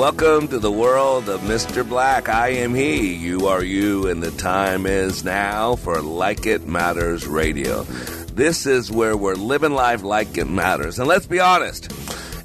[0.00, 1.86] Welcome to the world of Mr.
[1.86, 2.30] Black.
[2.30, 7.26] I am he, you are you, and the time is now for Like It Matters
[7.26, 7.82] Radio.
[8.32, 10.98] This is where we're living life like it matters.
[10.98, 11.92] And let's be honest,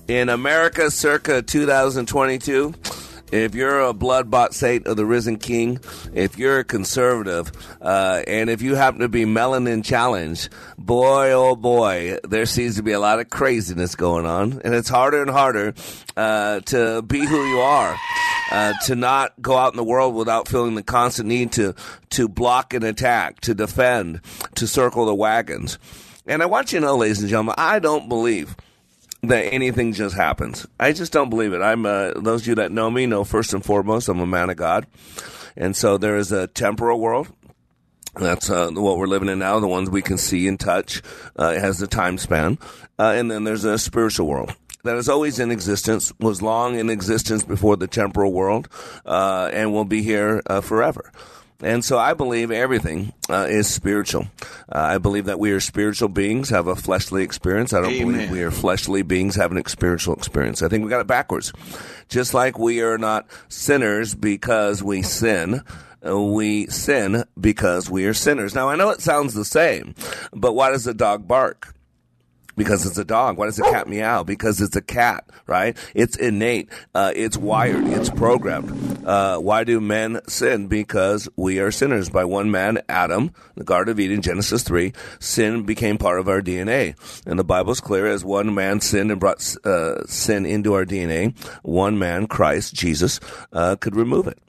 [0.09, 2.73] in America circa 2022,
[3.35, 5.79] if you're a blood bought saint of the risen king,
[6.13, 11.55] if you're a conservative, uh, and if you happen to be melanin challenged, boy, oh
[11.55, 14.61] boy, there seems to be a lot of craziness going on.
[14.63, 15.73] And it's harder and harder
[16.15, 17.95] uh, to be who you are.
[18.51, 21.73] Uh, to not go out in the world without feeling the constant need to
[22.11, 24.21] to block and attack, to defend,
[24.53, 25.79] to circle the wagons.
[26.27, 28.55] And I want you to know, ladies and gentlemen, I don't believe
[29.27, 30.65] that anything just happens.
[30.79, 31.61] I just don't believe it.
[31.61, 34.49] I'm uh, those of you that know me know first and foremost I'm a man
[34.49, 34.87] of God,
[35.55, 37.27] and so there is a temporal world.
[38.15, 39.59] That's uh, what we're living in now.
[39.59, 41.01] The ones we can see and touch.
[41.37, 42.57] Uh, it has the time span,
[42.97, 46.89] uh, and then there's a spiritual world that is always in existence, was long in
[46.89, 48.69] existence before the temporal world,
[49.05, 51.11] uh, and will be here uh, forever.
[51.61, 54.27] And so I believe everything uh, is spiritual.
[54.69, 57.73] Uh, I believe that we are spiritual beings, have a fleshly experience.
[57.73, 58.13] I don't Amen.
[58.13, 60.61] believe we are fleshly beings, have an spiritual experience.
[60.61, 61.53] I think we got it backwards.
[62.09, 65.61] Just like we are not sinners because we sin,
[66.05, 68.53] uh, we sin because we are sinners.
[68.53, 69.95] Now, I know it sounds the same,
[70.33, 71.73] but why does the dog bark?
[72.55, 73.37] Because it's a dog.
[73.37, 74.23] Why does a cat meow?
[74.23, 75.77] Because it's a cat, right?
[75.93, 76.69] It's innate.
[76.93, 77.85] Uh, it's wired.
[77.87, 79.05] It's programmed.
[79.05, 80.67] Uh, why do men sin?
[80.67, 82.09] Because we are sinners.
[82.09, 86.41] By one man, Adam, the Garden of Eden, Genesis 3, sin became part of our
[86.41, 86.95] DNA.
[87.25, 91.37] And the Bible's clear as one man sinned and brought uh, sin into our DNA,
[91.63, 93.19] one man, Christ, Jesus,
[93.53, 94.39] uh, could remove it.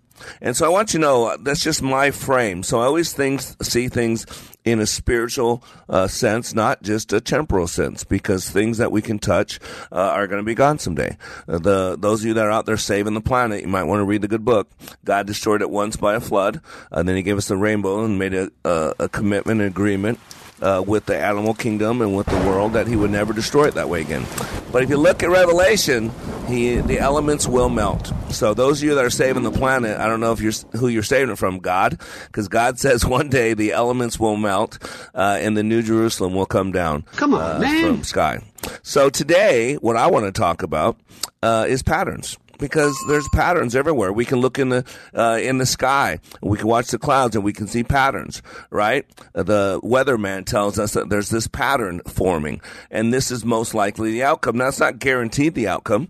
[0.41, 2.62] And so I want you to know uh, that's just my frame.
[2.62, 4.27] So I always think, see things
[4.65, 9.19] in a spiritual uh, sense, not just a temporal sense, because things that we can
[9.19, 9.60] touch
[9.93, 11.16] uh, are going to be gone someday.
[11.49, 14.00] Uh, the those of you that are out there saving the planet, you might want
[14.00, 14.69] to read the good book.
[15.04, 16.60] God destroyed it once by a flood,
[16.91, 20.19] and then He gave us the rainbow and made a, a, a commitment, an agreement
[20.62, 23.74] uh, with the animal kingdom and with the world that he would never destroy it
[23.74, 24.24] that way again.
[24.72, 26.12] But if you look at Revelation,
[26.46, 28.12] he the elements will melt.
[28.30, 30.88] So those of you that are saving the planet, I don't know if you're who
[30.88, 34.78] you're saving it from, God, because God says one day the elements will melt
[35.14, 37.02] uh, and the New Jerusalem will come down.
[37.16, 37.96] Come on, uh, man.
[37.96, 38.42] from sky.
[38.82, 40.98] So today, what I want to talk about
[41.42, 44.12] uh, is patterns because there's patterns everywhere.
[44.12, 44.84] We can look in the
[45.14, 48.42] uh, in the sky, we can watch the clouds, and we can see patterns.
[48.70, 49.06] Right?
[49.32, 54.22] The weatherman tells us that there's this pattern forming, and this is most likely the
[54.22, 54.58] outcome.
[54.58, 56.08] Now, it's not guaranteed the outcome.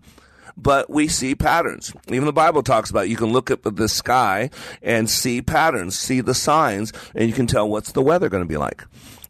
[0.58, 1.92] But we see patterns.
[2.08, 4.48] Even the Bible talks about you can look at the sky
[4.80, 8.48] and see patterns, see the signs, and you can tell what's the weather going to
[8.48, 8.82] be like.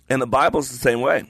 [0.08, 1.24] And the Bible's the same way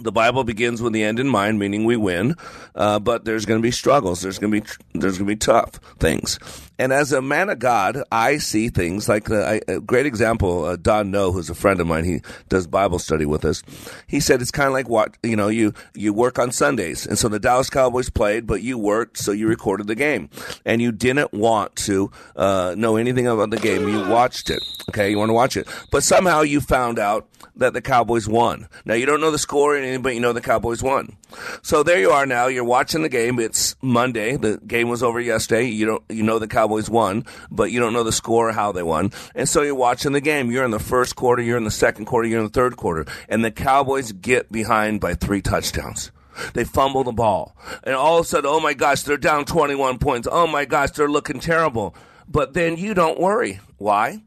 [0.00, 2.34] the Bible begins with the end in mind, meaning we win,
[2.74, 4.20] uh, but there's going to be struggles.
[4.22, 4.66] There's going to be
[4.98, 6.38] there's going to be tough things.
[6.78, 10.64] And as a man of God, I see things like the, I, a great example.
[10.64, 13.62] Uh, Don No, who's a friend of mine, he does Bible study with us.
[14.06, 15.48] He said it's kind of like what you know.
[15.48, 19.30] You you work on Sundays, and so the Dallas Cowboys played, but you worked, so
[19.30, 20.30] you recorded the game,
[20.64, 23.88] and you didn't want to uh, know anything about the game.
[23.88, 24.62] You watched it.
[24.90, 28.68] Okay, you want to watch it, but somehow you found out that the Cowboys won.
[28.84, 31.16] Now you don't know the score but you know the Cowboys won.
[31.62, 32.46] So there you are now.
[32.46, 33.38] You're watching the game.
[33.38, 34.36] It's Monday.
[34.36, 35.64] The game was over yesterday.
[35.64, 38.72] You don't you know the Cowboys won, but you don't know the score or how
[38.72, 39.12] they won.
[39.34, 40.50] And so you're watching the game.
[40.50, 43.06] You're in the first quarter, you're in the second quarter, you're in the third quarter,
[43.28, 46.10] and the Cowboys get behind by three touchdowns.
[46.54, 47.56] They fumble the ball.
[47.84, 50.28] And all of a sudden, oh my gosh, they're down 21 points.
[50.30, 51.94] Oh my gosh, they're looking terrible.
[52.28, 53.60] But then you don't worry.
[53.78, 54.22] Why?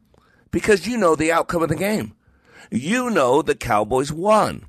[0.50, 2.14] Because you know the outcome of the game.
[2.70, 4.67] You know the Cowboys won.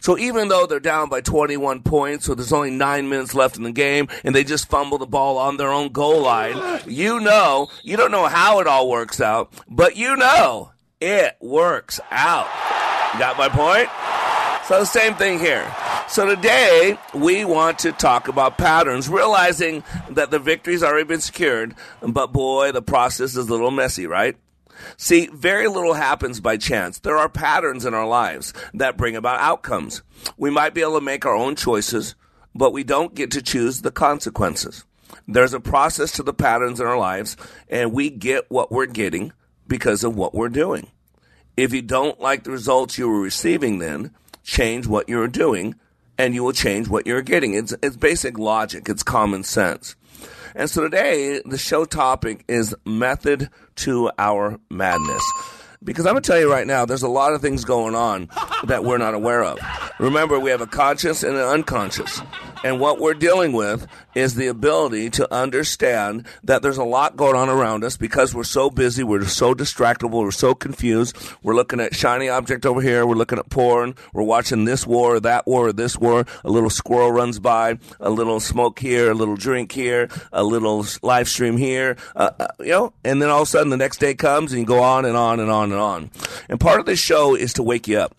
[0.00, 3.62] So even though they're down by 21 points, so there's only nine minutes left in
[3.62, 7.68] the game, and they just fumble the ball on their own goal line, you know,
[7.82, 12.48] you don't know how it all works out, but you know it works out.
[13.18, 13.88] Got my point?
[14.66, 15.66] So the same thing here.
[16.08, 21.74] So today we want to talk about patterns, realizing that the victory's already been secured,
[22.02, 24.36] but boy, the process is a little messy, right?
[24.96, 26.98] See, very little happens by chance.
[26.98, 30.02] There are patterns in our lives that bring about outcomes.
[30.36, 32.14] We might be able to make our own choices,
[32.54, 34.84] but we don't get to choose the consequences.
[35.26, 37.36] There's a process to the patterns in our lives,
[37.68, 39.32] and we get what we're getting
[39.66, 40.88] because of what we're doing.
[41.56, 45.74] If you don't like the results you were receiving, then change what you're doing,
[46.18, 47.54] and you will change what you're getting.
[47.54, 49.94] It's, it's basic logic, it's common sense.
[50.54, 53.50] And so today, the show topic is method
[53.80, 55.22] to our madness.
[55.82, 58.28] Because I'm going to tell you right now, there's a lot of things going on
[58.64, 59.58] that we're not aware of.
[59.98, 62.20] Remember, we have a conscious and an unconscious.
[62.62, 67.36] And what we're dealing with is the ability to understand that there's a lot going
[67.36, 71.16] on around us because we're so busy, we're so distractible, we're so confused.
[71.42, 75.16] We're looking at shiny object over here, we're looking at porn, we're watching this war
[75.16, 76.26] or that war or this war.
[76.44, 80.84] A little squirrel runs by, a little smoke here, a little drink here, a little
[81.02, 83.98] live stream here, uh, uh, you know, and then all of a sudden the next
[83.98, 86.10] day comes and you go on and on and on and on.
[86.50, 88.14] And part of this show is to wake you up.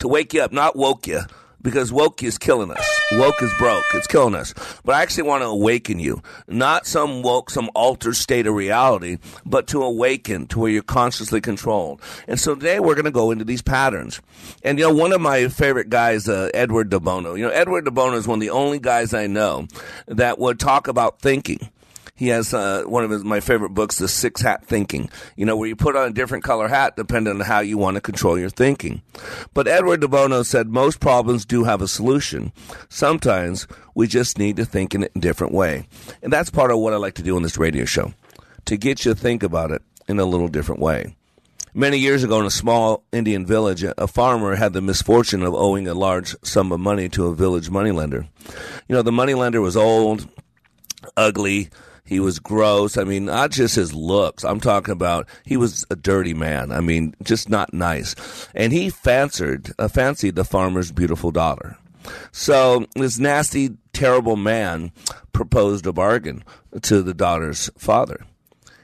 [0.00, 1.20] To wake you up, not woke you
[1.62, 3.00] because woke is killing us.
[3.12, 3.84] Woke is broke.
[3.94, 4.54] It's killing us.
[4.84, 6.22] But I actually want to awaken you.
[6.48, 11.40] Not some woke, some altered state of reality, but to awaken to where you're consciously
[11.40, 12.00] controlled.
[12.28, 14.20] And so today we're going to go into these patterns.
[14.62, 17.34] And you know, one of my favorite guys, uh, Edward de Bono.
[17.34, 19.66] You know, Edward de Bono is one of the only guys I know
[20.06, 21.70] that would talk about thinking
[22.20, 25.08] he has uh, one of his, my favorite books, The Six Hat Thinking.
[25.36, 27.94] You know, where you put on a different color hat depending on how you want
[27.94, 29.00] to control your thinking.
[29.54, 32.52] But Edward de Bono said most problems do have a solution.
[32.90, 35.86] Sometimes we just need to think in a different way.
[36.22, 38.12] And that's part of what I like to do on this radio show,
[38.66, 41.16] to get you to think about it in a little different way.
[41.72, 45.88] Many years ago, in a small Indian village, a farmer had the misfortune of owing
[45.88, 48.28] a large sum of money to a village moneylender.
[48.88, 50.28] You know, the moneylender was old,
[51.16, 51.70] ugly,
[52.10, 52.98] he was gross.
[52.98, 54.44] I mean, not just his looks.
[54.44, 56.72] I'm talking about he was a dirty man.
[56.72, 58.16] I mean, just not nice.
[58.52, 61.78] And he fancied, uh, fancied the farmer's beautiful daughter.
[62.32, 64.90] So this nasty, terrible man
[65.32, 66.42] proposed a bargain
[66.82, 68.26] to the daughter's father.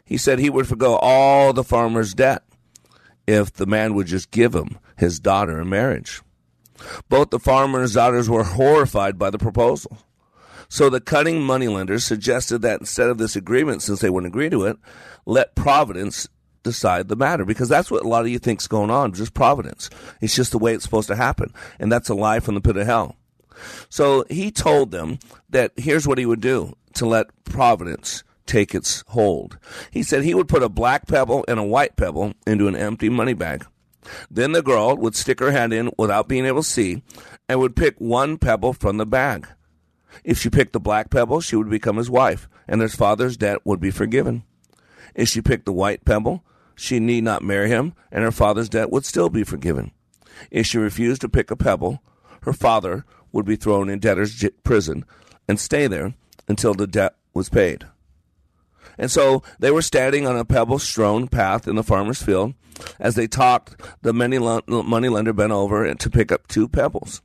[0.05, 2.45] He said he would forego all the farmer's debt
[3.27, 6.23] if the man would just give him his daughter in marriage.
[7.09, 9.99] Both the farmer and his daughters were horrified by the proposal.
[10.69, 14.65] So the cunning moneylenders suggested that instead of this agreement, since they wouldn't agree to
[14.65, 14.77] it,
[15.25, 16.29] let Providence
[16.63, 19.89] decide the matter because that's what a lot of you think's going on, just Providence.
[20.21, 21.53] It's just the way it's supposed to happen.
[21.79, 23.17] And that's a lie from the pit of hell.
[23.89, 25.19] So he told them
[25.49, 29.59] that here's what he would do to let Providence take its hold.
[29.91, 33.09] He said he would put a black pebble and a white pebble into an empty
[33.09, 33.65] money bag.
[34.31, 37.03] Then the girl would stick her hand in without being able to see
[37.49, 39.49] and would pick one pebble from the bag.
[40.25, 43.59] If she picked the black pebble, she would become his wife, and his father's debt
[43.65, 44.45] would be forgiven.
[45.15, 48.91] If she picked the white pebble, she need not marry him, and her father's debt
[48.91, 49.93] would still be forgiven.
[50.51, 52.03] If she refused to pick a pebble,
[52.43, 55.05] her father would be thrown in debtor's prison
[55.49, 56.15] and stay there
[56.49, 57.87] until the debt was paid.
[58.99, 62.55] And so they were standing on a pebble strewn path in the farmer's field.
[62.99, 67.23] As they talked, the money lender bent over to pick up two pebbles.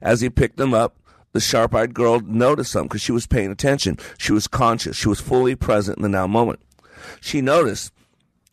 [0.00, 0.98] As he picked them up,
[1.34, 3.98] the sharp eyed girl noticed something because she was paying attention.
[4.16, 4.96] She was conscious.
[4.96, 6.60] She was fully present in the now moment.
[7.20, 7.92] She noticed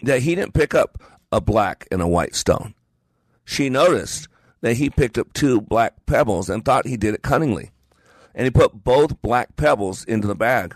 [0.01, 2.73] that he didn't pick up a black and a white stone.
[3.45, 4.27] She noticed
[4.61, 7.69] that he picked up two black pebbles and thought he did it cunningly.
[8.33, 10.75] And he put both black pebbles into the bag.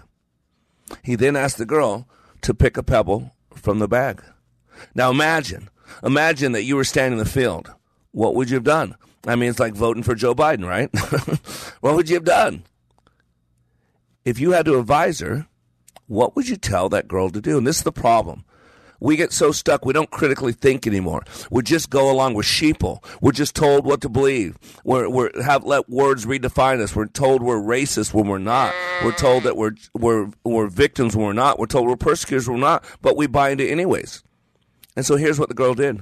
[1.01, 2.07] He then asked the girl
[2.41, 4.24] to pick a pebble from the bag.
[4.93, 5.69] Now imagine,
[6.03, 7.74] imagine that you were standing in the field.
[8.12, 8.95] What would you have done?
[9.27, 10.89] I mean, it's like voting for Joe Biden, right?
[11.82, 12.63] what would you have done?
[14.24, 15.48] If you had to advise her,
[16.08, 17.58] what would you tell that girl to do?
[17.58, 18.46] And this is the problem.
[19.00, 21.24] We get so stuck, we don't critically think anymore.
[21.51, 23.03] We just go along with sheeple.
[23.22, 24.58] We're just told what to believe.
[24.84, 26.96] We're, we're have let words redefine us.
[26.96, 28.74] We're told we're racist when we're not.
[29.03, 31.60] We're told that we're we're we're victims when we're not.
[31.60, 32.86] We're told we're persecutors when we're not.
[33.01, 34.24] But we buy into anyways.
[34.96, 36.01] And so here's what the girl did.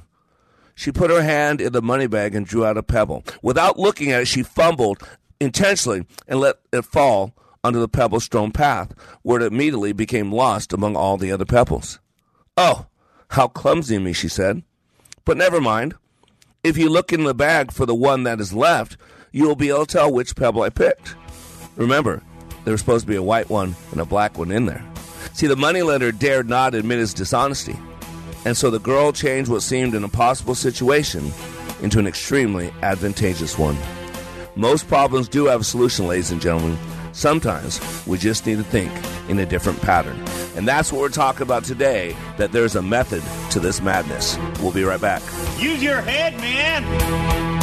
[0.75, 3.23] She put her hand in the money bag and drew out a pebble.
[3.41, 5.01] Without looking at it, she fumbled
[5.39, 10.73] intentionally and let it fall onto the pebble strewn path, where it immediately became lost
[10.73, 11.99] among all the other pebbles.
[12.57, 12.87] Oh,
[13.29, 14.63] how clumsy of me, she said.
[15.25, 15.95] But never mind.
[16.63, 18.97] If you look in the bag for the one that is left,
[19.31, 21.15] you will be able to tell which pebble I picked.
[21.75, 22.21] Remember,
[22.63, 24.83] there was supposed to be a white one and a black one in there.
[25.33, 27.75] See, the moneylender dared not admit his dishonesty,
[28.45, 31.31] and so the girl changed what seemed an impossible situation
[31.81, 33.77] into an extremely advantageous one.
[34.55, 36.77] Most problems do have a solution, ladies and gentlemen.
[37.11, 38.91] Sometimes we just need to think
[39.29, 40.19] in a different pattern.
[40.55, 44.37] And that's what we're talking about today that there's a method to this madness.
[44.61, 45.21] We'll be right back.
[45.59, 47.62] Use your head, man.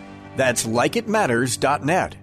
[0.35, 2.15] That's likeitmatters.net.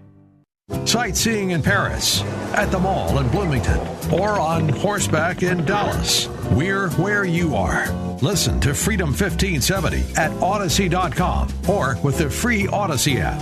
[0.85, 2.23] Sightseeing in Paris,
[2.53, 3.81] at the mall in Bloomington,
[4.12, 6.29] or on horseback in Dallas.
[6.50, 7.91] We're where you are.
[8.21, 13.41] Listen to Freedom 1570 at Odyssey.com or with the free Odyssey app.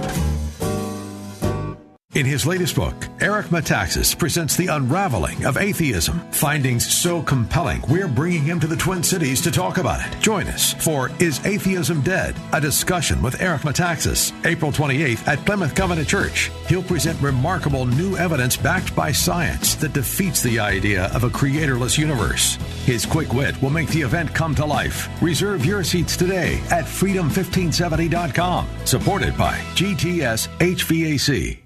[2.16, 6.18] In his latest book, Eric Metaxas presents the unraveling of atheism.
[6.30, 10.18] Findings so compelling, we're bringing him to the Twin Cities to talk about it.
[10.22, 12.34] Join us for Is Atheism Dead?
[12.54, 16.50] A discussion with Eric Metaxas, April 28th at Plymouth Covenant Church.
[16.68, 21.98] He'll present remarkable new evidence backed by science that defeats the idea of a creatorless
[21.98, 22.54] universe.
[22.86, 25.10] His quick wit will make the event come to life.
[25.20, 28.68] Reserve your seats today at freedom1570.com.
[28.86, 31.65] Supported by GTS HVAC.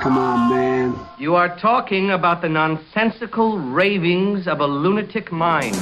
[0.00, 0.98] Come on, man.
[1.18, 5.74] You are talking about the nonsensical ravings of a lunatic mind.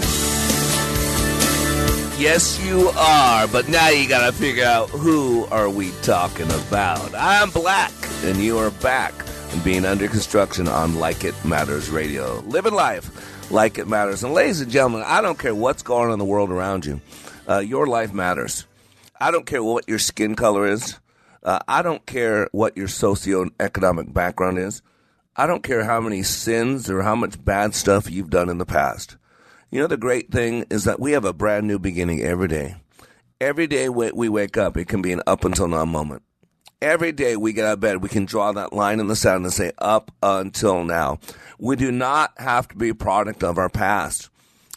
[2.19, 7.15] Yes, you are, but now you gotta figure out who are we talking about.
[7.15, 7.93] I'm Black,
[8.25, 9.13] and you are back
[9.53, 12.41] and being under construction on Like It Matters Radio.
[12.47, 14.25] Living life like it matters.
[14.25, 17.01] And ladies and gentlemen, I don't care what's going on in the world around you.
[17.49, 18.65] Uh, your life matters.
[19.21, 20.99] I don't care what your skin color is.
[21.43, 24.83] Uh, I don't care what your socioeconomic background is.
[25.37, 28.67] I don't care how many sins or how much bad stuff you've done in the
[28.67, 29.17] past.
[29.71, 32.77] You know, the great thing is that we have a brand new beginning every day.
[33.41, 36.23] Every day we wake up, it can be an up until now moment.
[36.81, 39.45] Every day we get out of bed, we can draw that line in the sand
[39.45, 41.19] and say up until now.
[41.59, 44.31] We do not have to be a product of our past.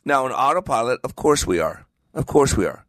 [0.06, 1.86] Now, in autopilot, of course we are.
[2.14, 2.86] Of course we are.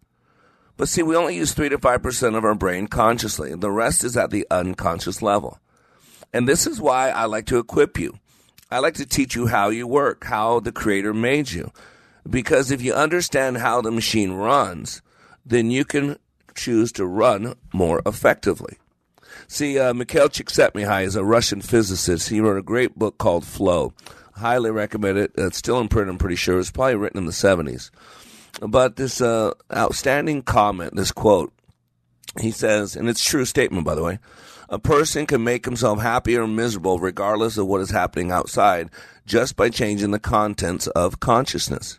[0.81, 3.55] But see, we only use 3 to 5% of our brain consciously.
[3.55, 5.59] The rest is at the unconscious level.
[6.33, 8.19] And this is why I like to equip you.
[8.71, 11.71] I like to teach you how you work, how the Creator made you.
[12.27, 15.03] Because if you understand how the machine runs,
[15.45, 16.17] then you can
[16.55, 18.79] choose to run more effectively.
[19.49, 22.31] See, uh, Mikhail Csikszentmihalyi is a Russian physicist.
[22.31, 23.93] He wrote a great book called Flow.
[24.37, 25.33] Highly recommend it.
[25.37, 26.55] It's still in print, I'm pretty sure.
[26.55, 27.91] It was probably written in the 70s.
[28.61, 31.53] But this uh, outstanding comment, this quote,
[32.41, 34.19] he says, and it's a true statement, by the way.
[34.69, 38.91] A person can make himself happy or miserable regardless of what is happening outside
[39.27, 41.99] just by changing the contents of consciousness.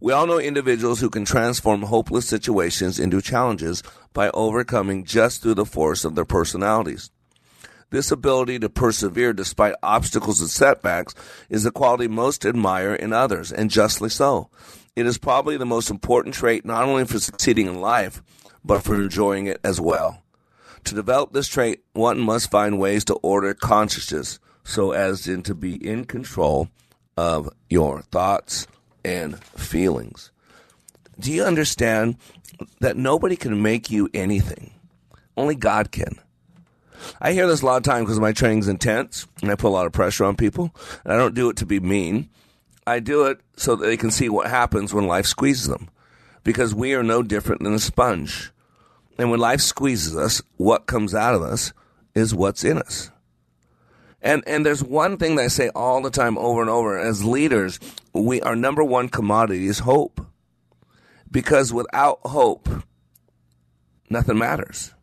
[0.00, 5.54] We all know individuals who can transform hopeless situations into challenges by overcoming just through
[5.54, 7.10] the force of their personalities.
[7.90, 11.14] This ability to persevere despite obstacles and setbacks
[11.48, 14.48] is the quality most admire in others, and justly so.
[14.94, 18.22] It is probably the most important trait not only for succeeding in life,
[18.64, 20.22] but for enjoying it as well.
[20.84, 25.74] To develop this trait, one must find ways to order consciousness so as to be
[25.74, 26.68] in control
[27.16, 28.66] of your thoughts
[29.04, 30.30] and feelings.
[31.18, 32.16] Do you understand
[32.80, 34.72] that nobody can make you anything?
[35.36, 36.18] Only God can.
[37.20, 39.70] I hear this a lot of times because my training's intense and I put a
[39.70, 40.74] lot of pressure on people.
[41.04, 42.28] And I don't do it to be mean.
[42.86, 45.88] I do it so that they can see what happens when life squeezes them.
[46.44, 48.50] Because we are no different than a sponge.
[49.18, 51.72] And when life squeezes us, what comes out of us
[52.14, 53.10] is what's in us.
[54.20, 57.24] And and there's one thing that I say all the time over and over as
[57.24, 57.80] leaders,
[58.12, 60.24] we our number one commodity is hope.
[61.30, 62.68] Because without hope,
[64.08, 64.94] nothing matters.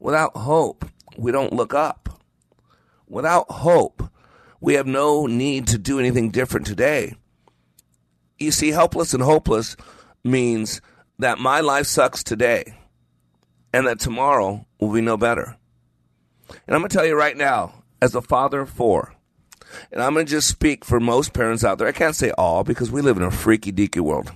[0.00, 0.86] Without hope,
[1.16, 2.22] we don't look up.
[3.08, 4.02] Without hope,
[4.60, 7.14] we have no need to do anything different today.
[8.38, 9.76] You see, helpless and hopeless
[10.24, 10.80] means
[11.18, 12.74] that my life sucks today
[13.72, 15.56] and that tomorrow will be no better.
[16.48, 19.14] And I'm going to tell you right now, as a father of four,
[19.92, 21.88] and I'm going to just speak for most parents out there.
[21.88, 24.32] I can't say all because we live in a freaky deaky world.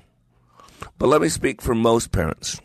[0.98, 2.60] But let me speak for most parents.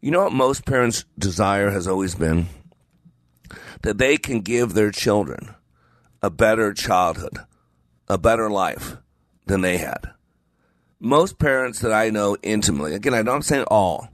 [0.00, 2.46] You know what most parents' desire has always been?
[3.82, 5.54] That they can give their children
[6.22, 7.38] a better childhood,
[8.08, 8.96] a better life
[9.46, 10.12] than they had.
[11.00, 14.08] Most parents that I know intimately, again, I don't say all,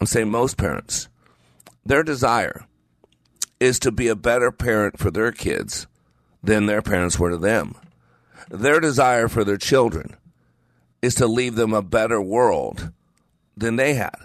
[0.00, 1.08] I'm saying most parents,
[1.86, 2.66] their desire
[3.60, 5.86] is to be a better parent for their kids
[6.42, 7.76] than their parents were to them.
[8.50, 10.16] Their desire for their children
[11.00, 12.90] is to leave them a better world
[13.56, 14.16] than they had.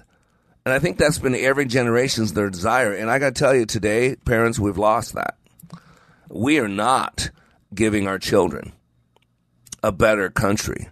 [0.65, 2.93] And I think that's been every generation's their desire.
[2.93, 5.36] And I got to tell you today, parents, we've lost that.
[6.29, 7.29] We are not
[7.73, 8.73] giving our children
[9.83, 10.89] a better country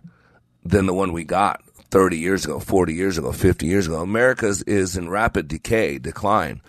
[0.63, 4.01] than the one we got 30 years ago, 40 years ago, 50 years ago.
[4.01, 6.61] America is in rapid decay, decline.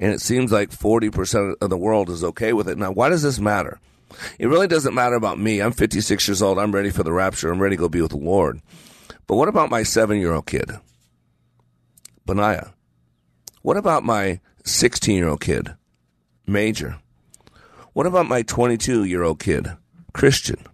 [0.00, 2.78] And it seems like 40% of the world is okay with it.
[2.78, 3.80] Now, why does this matter?
[4.38, 5.60] It really doesn't matter about me.
[5.60, 6.58] I'm 56 years old.
[6.58, 7.50] I'm ready for the rapture.
[7.50, 8.60] I'm ready to go be with the Lord.
[9.26, 10.70] But what about my seven year old kid,
[12.24, 12.72] Benaiah?
[13.62, 15.74] What about my 16 year old kid,
[16.46, 17.00] Major?
[17.98, 19.72] What about my 22 year old kid,
[20.12, 20.64] Christian?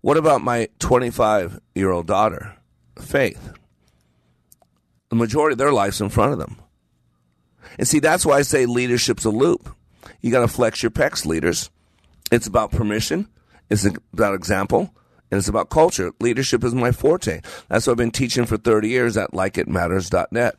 [0.00, 2.56] What about my 25 year old daughter,
[3.00, 3.52] Faith?
[5.10, 6.56] The majority of their life's in front of them.
[7.78, 9.72] And see, that's why I say leadership's a loop.
[10.20, 11.70] You got to flex your pecs, leaders.
[12.32, 13.28] It's about permission.
[13.70, 14.92] It's about example.
[15.30, 16.10] And it's about culture.
[16.18, 17.42] Leadership is my forte.
[17.68, 20.56] That's what I've been teaching for 30 years at likeitmatters.net.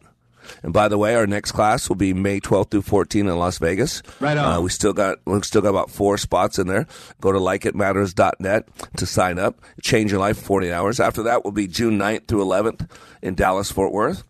[0.63, 3.57] And by the way, our next class will be May 12th through 14th in Las
[3.57, 4.01] Vegas.
[4.19, 4.53] Right on.
[4.53, 6.87] Uh, we still got we still got about four spots in there.
[7.21, 9.61] Go to likeitmatters.net to sign up.
[9.81, 10.99] Change your life 40 hours.
[10.99, 12.89] After that will be June 9th through 11th
[13.21, 14.23] in Dallas Fort Worth.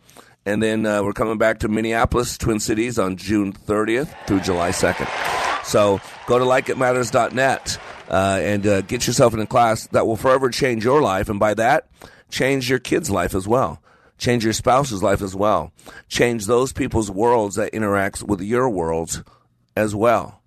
[0.45, 4.69] And then uh, we're coming back to Minneapolis, Twin Cities on June 30th through July
[4.69, 5.65] 2nd.
[5.65, 7.77] So go to likeitmatters.net
[8.10, 11.29] uh, and uh, get yourself in a class that will forever change your life.
[11.29, 11.88] And by that,
[12.32, 13.82] change your kid's life as well.
[14.19, 15.71] Change your spouse's life as well.
[16.08, 19.23] Change those people's worlds that interacts with your worlds
[19.75, 20.43] as well.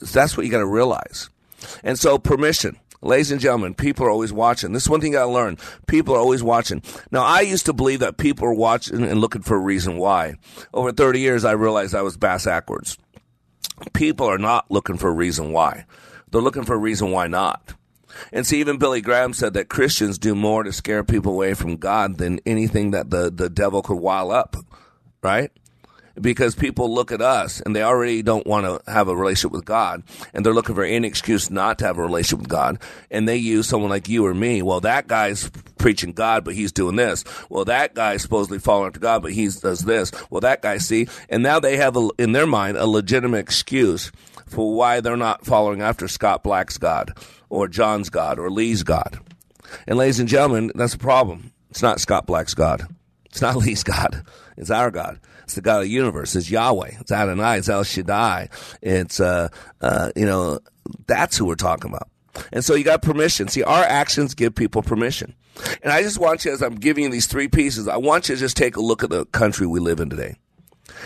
[0.00, 1.28] That's what you got to realize.
[1.82, 2.78] And so permission.
[3.02, 4.72] Ladies and gentlemen, people are always watching.
[4.72, 5.60] This is one thing I learned.
[5.86, 6.82] People are always watching.
[7.10, 10.36] Now, I used to believe that people are watching and looking for a reason why.
[10.72, 12.96] Over 30 years, I realized I was bass backwards.
[13.92, 15.84] People are not looking for a reason why.
[16.30, 17.74] They're looking for a reason why not.
[18.32, 21.76] And see, even Billy Graham said that Christians do more to scare people away from
[21.76, 24.56] God than anything that the, the devil could wile up,
[25.22, 25.50] right?
[26.18, 29.66] Because people look at us and they already don't want to have a relationship with
[29.66, 30.02] God
[30.32, 32.78] and they're looking for any excuse not to have a relationship with God.
[33.10, 34.62] And they use someone like you or me.
[34.62, 37.22] Well, that guy's preaching God, but he's doing this.
[37.50, 40.10] Well, that guy's supposedly following after God, but he does this.
[40.30, 41.06] Well, that guy, see?
[41.28, 44.10] And now they have a, in their mind a legitimate excuse
[44.46, 47.12] for why they're not following after Scott Black's God
[47.48, 49.18] or John's God or Lee's God.
[49.86, 51.52] And ladies and gentlemen, that's a problem.
[51.70, 52.86] It's not Scott Black's God.
[53.26, 54.24] It's not Lee's God.
[54.56, 55.20] It's our God.
[55.44, 56.34] It's the God of the universe.
[56.34, 56.92] It's Yahweh.
[57.00, 57.58] It's Adonai.
[57.58, 58.48] It's El Shaddai.
[58.82, 59.48] It's, uh,
[59.80, 60.58] uh, you know,
[61.06, 62.08] that's who we're talking about.
[62.52, 63.48] And so you got permission.
[63.48, 65.34] See, our actions give people permission.
[65.82, 68.34] And I just want you, as I'm giving you these three pieces, I want you
[68.34, 70.36] to just take a look at the country we live in today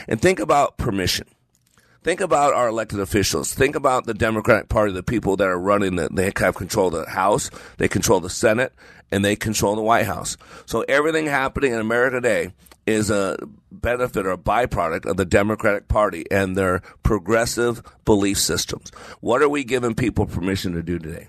[0.09, 1.29] and think about permission.
[2.03, 3.53] Think about our elected officials.
[3.53, 7.05] Think about the Democratic Party, the people that are running the, they have control of
[7.05, 8.73] the House, they control the Senate,
[9.11, 10.39] and they control the White House.
[10.65, 12.53] So everything happening in America today
[12.87, 13.37] is a
[13.71, 18.91] benefit or a byproduct of the Democratic Party and their progressive belief systems.
[19.21, 21.29] What are we giving people permission to do today?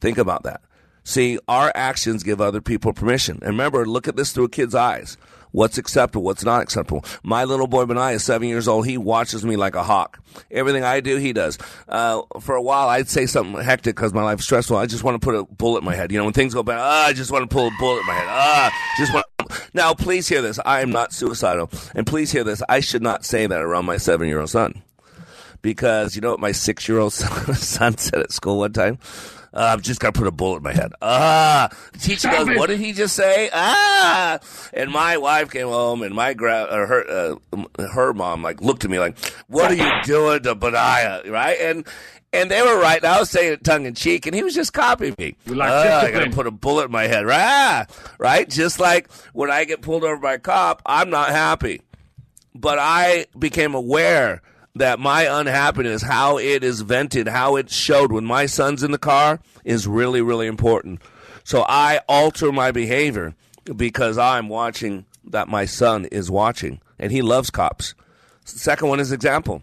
[0.00, 0.62] Think about that.
[1.04, 3.40] See, our actions give other people permission.
[3.42, 5.16] And remember, look at this through a kid's eyes.
[5.52, 6.22] What's acceptable?
[6.22, 7.04] What's not acceptable?
[7.22, 8.86] My little boy Benai is seven years old.
[8.86, 10.20] He watches me like a hawk.
[10.50, 11.58] Everything I do, he does.
[11.88, 14.76] Uh, for a while, I'd say something hectic because my life's stressful.
[14.76, 16.12] I just want to put a bullet in my head.
[16.12, 18.06] You know, when things go bad, ah, I just want to pull a bullet in
[18.06, 18.26] my head.
[18.28, 19.26] Ah, just want.
[19.72, 20.58] Now, please hear this.
[20.64, 22.62] I am not suicidal, and please hear this.
[22.68, 24.82] I should not say that around my seven-year-old son,
[25.62, 28.98] because you know what my six-year-old son said at school one time.
[29.52, 30.92] Uh, I've just got to put a bullet in my head.
[31.00, 34.38] Ah, the teacher goes, "What did he just say?" Ah,
[34.74, 38.84] and my wife came home, and my gra- or her uh, her mom like looked
[38.84, 39.18] at me like,
[39.48, 41.58] "What are you doing to Benaiah?" Right?
[41.60, 41.86] And
[42.30, 43.02] and they were right.
[43.02, 45.34] I was saying it tongue in cheek, and he was just copying me.
[45.46, 47.24] like Ah, I got to put a bullet in my head.
[47.24, 47.86] Right?
[48.18, 48.48] Right?
[48.50, 51.80] Just like when I get pulled over by a cop, I'm not happy,
[52.54, 54.42] but I became aware
[54.74, 58.98] that my unhappiness, how it is vented, how it showed when my son's in the
[58.98, 61.00] car is really, really important.
[61.44, 63.34] So I alter my behavior
[63.76, 67.94] because I'm watching that my son is watching and he loves cops.
[68.44, 69.62] Second one is example.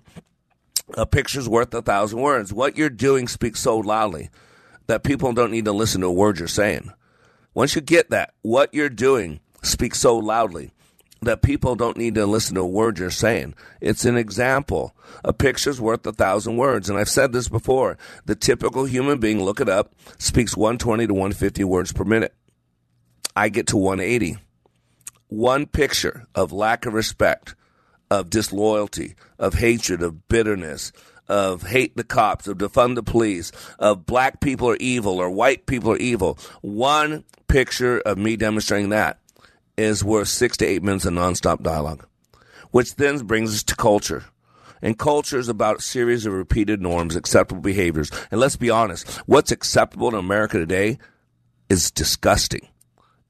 [0.96, 2.54] A picture's worth a thousand words.
[2.54, 4.30] What you're doing speaks so loudly
[4.88, 6.92] that people don't need to listen to a word you're saying.
[7.54, 10.72] Once you get that, what you're doing speaks so loudly
[11.26, 13.54] that people don't need to listen to a word you're saying.
[13.82, 14.96] It's an example.
[15.24, 16.90] A picture's worth a thousand words.
[16.90, 17.98] And I've said this before.
[18.26, 22.34] The typical human being, look it up, speaks 120 to 150 words per minute.
[23.36, 24.38] I get to 180.
[25.28, 27.56] One picture of lack of respect,
[28.10, 30.92] of disloyalty, of hatred, of bitterness,
[31.28, 35.66] of hate the cops, of defund the police, of black people are evil or white
[35.66, 36.38] people are evil.
[36.62, 39.20] One picture of me demonstrating that
[39.78, 42.06] is worth six to eight minutes of nonstop dialogue,
[42.72, 44.26] which then brings us to culture.
[44.82, 48.12] And culture is about a series of repeated norms, acceptable behaviors.
[48.30, 51.00] And let's be honest, what's acceptable in America today
[51.70, 52.68] is disgusting.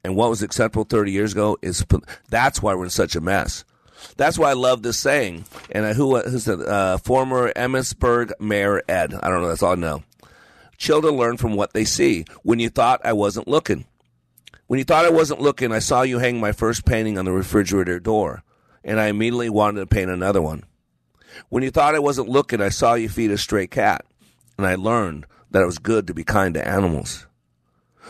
[0.04, 1.84] And what was acceptable 30 years ago is
[2.28, 3.64] that's why we're in such a mess.
[4.16, 5.46] That's why I love this saying.
[5.70, 9.14] And who who's the uh, former Emmitsburg Mayor Ed?
[9.14, 9.48] I don't know.
[9.48, 10.04] That's all I know.
[10.78, 12.24] Children learn from what they see.
[12.42, 13.86] When you thought I wasn't looking,
[14.66, 17.32] when you thought I wasn't looking, I saw you hang my first painting on the
[17.32, 18.42] refrigerator door,
[18.82, 20.64] and I immediately wanted to paint another one.
[21.48, 24.04] When you thought I wasn't looking, I saw you feed a stray cat,
[24.58, 27.26] and I learned that it was good to be kind to animals.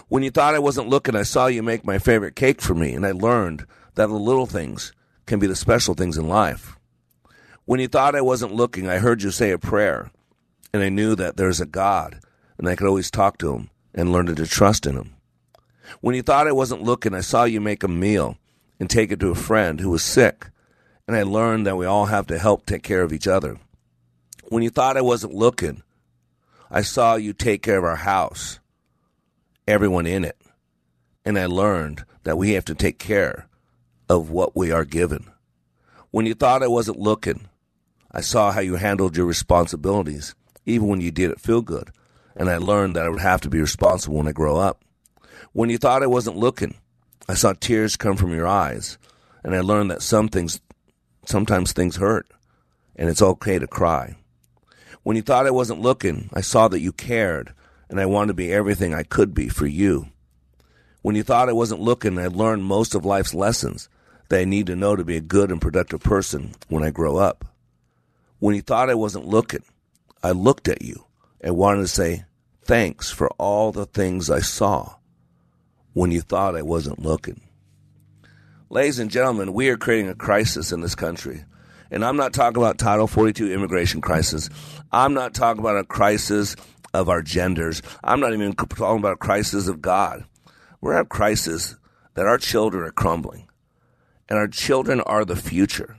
[0.09, 2.95] When you thought I wasn't looking, I saw you make my favorite cake for me,
[2.95, 4.93] and I learned that the little things
[5.27, 6.79] can be the special things in life.
[7.65, 10.11] When you thought I wasn't looking, I heard you say a prayer,
[10.73, 12.21] and I knew that there's a God,
[12.59, 15.16] and I could always talk to him and learn to trust in him.
[16.01, 18.39] When you thought I wasn't looking, I saw you make a meal
[18.79, 20.51] and take it to a friend who was sick,
[21.07, 23.59] and I learned that we all have to help take care of each other.
[24.49, 25.83] When you thought I wasn't looking,
[26.71, 28.61] I saw you take care of our house,
[29.67, 30.37] everyone in it,
[31.25, 33.49] and I learned that we have to take care
[34.09, 35.27] of what we are given.
[36.11, 37.49] When you thought I wasn't looking,
[38.11, 41.91] I saw how you handled your responsibilities, even when you didn't feel good,
[42.35, 44.83] and I learned that I would have to be responsible when I grow up.
[45.57, 46.75] When you thought I wasn't looking,
[47.27, 48.99] I saw tears come from your eyes,
[49.43, 50.61] and I learned that some things,
[51.25, 52.31] sometimes things hurt,
[52.95, 54.17] and it's okay to cry.
[55.03, 57.55] When you thought I wasn't looking, I saw that you cared,
[57.89, 60.09] and I wanted to be everything I could be for you.
[61.01, 63.89] When you thought I wasn't looking, I learned most of life's lessons
[64.29, 67.17] that I need to know to be a good and productive person when I grow
[67.17, 67.47] up.
[68.41, 69.65] When you thought I wasn't looking,
[70.23, 71.07] I looked at you
[71.41, 72.27] and wanted to say
[72.63, 74.97] thanks for all the things I saw
[75.97, 77.41] when you thought I wasn't looking.
[78.69, 81.43] Ladies and gentlemen, we are creating a crisis in this country.
[81.91, 84.51] And I'm not talking about Title 42 immigration crisis.
[84.93, 86.55] I'm not talking about a crisis
[86.93, 87.81] of our genders.
[88.05, 90.27] I'm not even talking about a crisis of God.
[90.83, 91.77] We're at a crisis
[92.13, 93.49] that our children are crumbling.
[94.29, 95.97] And our children are the future.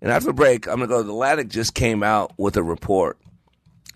[0.00, 1.02] And after the break, I'm going to go.
[1.04, 3.18] The Atlantic just came out with a report,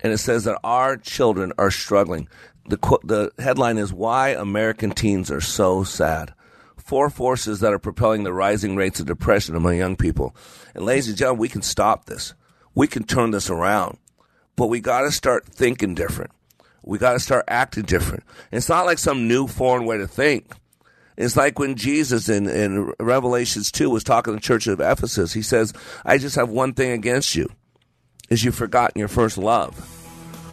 [0.01, 2.29] and it says that our children are struggling.
[2.71, 6.33] The, the headline is Why American Teens Are So Sad.
[6.77, 10.33] Four forces that are propelling the rising rates of depression among young people.
[10.73, 12.33] And ladies and gentlemen, we can stop this.
[12.73, 13.97] We can turn this around.
[14.55, 16.31] But we got to start thinking different.
[16.81, 18.23] We got to start acting different.
[18.53, 20.53] It's not like some new foreign way to think.
[21.17, 25.33] It's like when Jesus in, in Revelations 2 was talking to the church of Ephesus.
[25.33, 25.73] He says,
[26.05, 27.49] I just have one thing against you,
[28.29, 30.00] is you've forgotten your first love.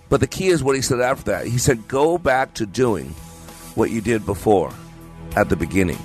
[0.08, 1.46] But the key is what he said after that.
[1.46, 3.08] He said, go back to doing
[3.74, 4.72] what you did before
[5.36, 5.98] at the beginning.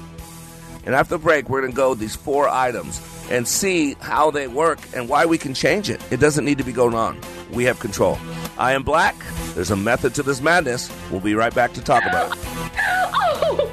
[0.85, 4.47] And after the break, we're going to go these four items and see how they
[4.47, 6.01] work and why we can change it.
[6.11, 7.19] It doesn't need to be going on.
[7.51, 8.17] We have control.
[8.57, 9.15] I am black.
[9.53, 10.91] There's a method to this madness.
[11.09, 12.43] We'll be right back to talk about it.
[13.45, 13.72] Oh,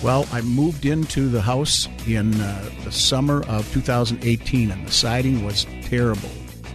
[0.00, 5.44] Well, I moved into the house in uh, the summer of 2018, and the siding
[5.44, 6.30] was terrible.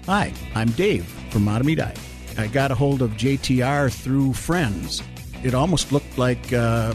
[0.08, 1.98] Hi, I'm Dave from Mahtomedi.
[2.38, 5.02] I got a hold of JTR through friends.
[5.42, 6.94] It almost looked like uh,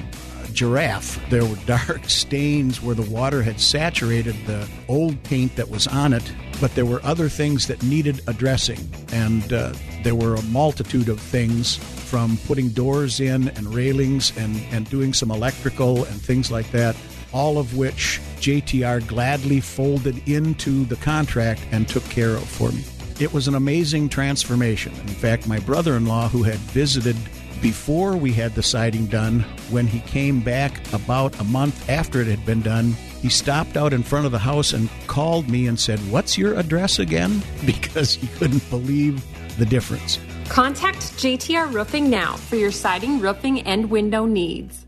[0.58, 1.20] giraffe.
[1.30, 6.12] There were dark stains where the water had saturated the old paint that was on
[6.12, 8.80] it, but there were other things that needed addressing,
[9.12, 14.60] and uh, there were a multitude of things from putting doors in and railings and,
[14.72, 16.96] and doing some electrical and things like that,
[17.32, 22.82] all of which JTR gladly folded into the contract and took care of for me.
[23.20, 24.92] It was an amazing transformation.
[24.92, 27.16] In fact, my brother in law, who had visited
[27.60, 29.40] before we had the siding done,
[29.70, 33.92] when he came back about a month after it had been done, he stopped out
[33.92, 37.42] in front of the house and called me and said, What's your address again?
[37.66, 39.24] Because he couldn't believe
[39.58, 40.18] the difference.
[40.48, 44.86] Contact JTR Roofing now for your siding, roofing, and window needs.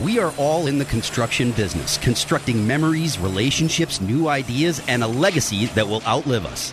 [0.00, 5.66] We are all in the construction business, constructing memories, relationships, new ideas, and a legacy
[5.66, 6.72] that will outlive us.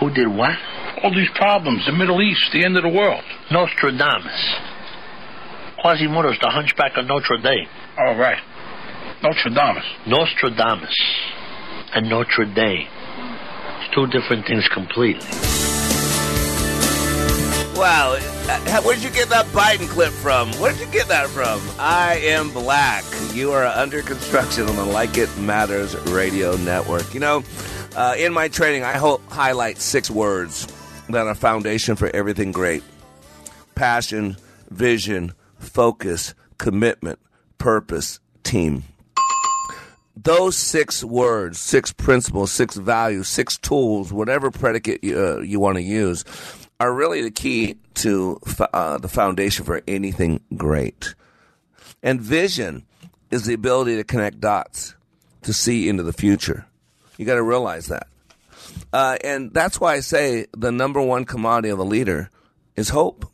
[0.00, 0.56] Who did what?
[1.02, 3.24] All these problems, the Middle East, the end of the world.
[3.50, 4.54] Nostradamus.
[5.80, 7.68] Quasimodo's the hunchback of Notre Dame.
[7.98, 8.38] All right.
[9.22, 9.82] Notre Dame.
[10.06, 10.94] Nostradamus
[11.94, 12.86] and Notre Dame.
[13.80, 15.26] It's two different things completely.
[17.78, 20.50] Wow, uh, where'd you get that Biden clip from?
[20.54, 21.60] Where'd you get that from?
[21.78, 23.04] I am black.
[23.32, 27.14] You are under construction on the Like It Matters radio network.
[27.14, 27.44] You know,
[27.98, 30.68] uh, in my training, I ho- highlight six words
[31.08, 32.84] that are foundation for everything great
[33.74, 34.36] passion,
[34.70, 37.18] vision, focus, commitment,
[37.58, 38.84] purpose, team.
[40.16, 45.76] Those six words, six principles, six values, six tools, whatever predicate you, uh, you want
[45.76, 46.24] to use,
[46.78, 48.40] are really the key to
[48.72, 51.14] uh, the foundation for anything great.
[52.00, 52.84] And vision
[53.32, 54.94] is the ability to connect dots,
[55.42, 56.67] to see into the future.
[57.18, 58.06] You got to realize that.
[58.92, 62.30] Uh, and that's why I say the number one commodity of a leader
[62.76, 63.26] is hope.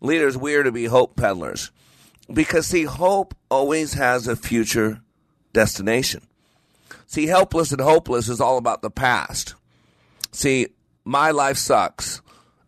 [0.00, 1.72] Leaders, we are to be hope peddlers.
[2.32, 5.00] Because, see, hope always has a future
[5.52, 6.22] destination.
[7.06, 9.54] See, helpless and hopeless is all about the past.
[10.32, 10.68] See,
[11.04, 12.20] my life sucks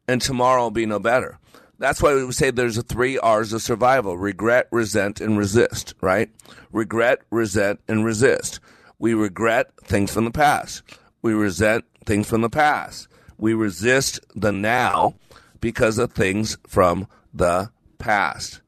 [0.07, 1.39] and tomorrow will be no better.
[1.79, 6.31] That's why we say there's a three R's of survival regret, resent, and resist, right?
[6.73, 8.59] Regret, resent, and resist.
[8.99, 10.83] We regret things from the past.
[11.23, 13.09] We resent things from the past.
[13.37, 15.15] We resist the now
[15.61, 18.61] because of things from the past.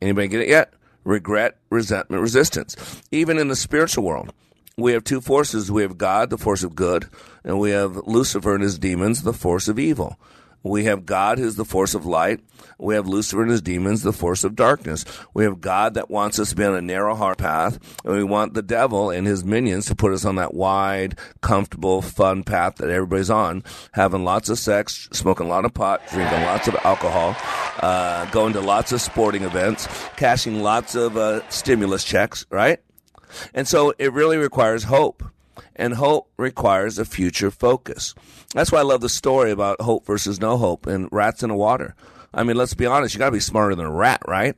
[0.00, 0.74] Anybody get it yet?
[1.04, 3.02] Regret, resentment, resistance.
[3.10, 4.32] Even in the spiritual world,
[4.76, 5.70] we have two forces.
[5.70, 7.06] We have God, the force of good,
[7.44, 10.18] and we have Lucifer and his demons, the force of evil.
[10.70, 12.40] We have God, who's the force of light.
[12.78, 15.04] We have Lucifer and his demons, the force of darkness.
[15.32, 18.24] We have God that wants us to be on a narrow hard path, and we
[18.24, 22.76] want the devil and his minions to put us on that wide, comfortable, fun path
[22.76, 26.76] that everybody's on, having lots of sex, smoking a lot of pot, drinking lots of
[26.84, 27.36] alcohol,
[27.80, 32.80] uh, going to lots of sporting events, cashing lots of uh, stimulus checks, right?
[33.54, 35.22] And so it really requires hope.
[35.74, 38.14] And hope requires a future focus.
[38.54, 41.54] That's why I love the story about hope versus no hope and rats in the
[41.54, 41.94] water.
[42.32, 44.56] I mean, let's be honest, you got to be smarter than a rat, right?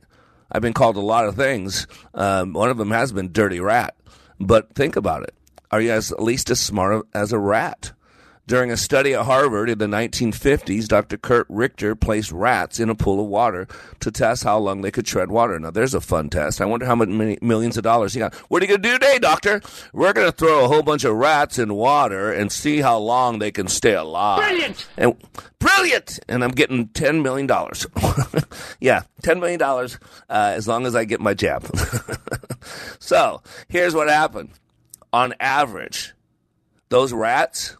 [0.51, 1.87] I've been called a lot of things.
[2.13, 3.95] Um, one of them has been dirty rat.
[4.39, 5.35] But think about it.
[5.71, 7.93] Are you as, at least as smart as a rat?
[8.49, 11.17] During a study at Harvard in the 1950s, Dr.
[11.17, 13.67] Curt Richter placed rats in a pool of water
[13.99, 15.59] to test how long they could tread water.
[15.59, 16.59] Now, there's a fun test.
[16.59, 18.33] I wonder how many millions of dollars he got.
[18.49, 19.61] What are you going to do today, doctor?
[19.93, 23.37] We're going to throw a whole bunch of rats in water and see how long
[23.37, 24.39] they can stay alive.
[24.39, 24.87] Brilliant!
[24.97, 25.15] And
[25.59, 26.19] brilliant!
[26.27, 27.47] And I'm getting $10 million.
[28.79, 29.87] yeah, $10 million uh,
[30.27, 31.69] as long as I get my jab.
[32.99, 34.49] so, here's what happened.
[35.13, 36.15] On average,
[36.89, 37.77] those rats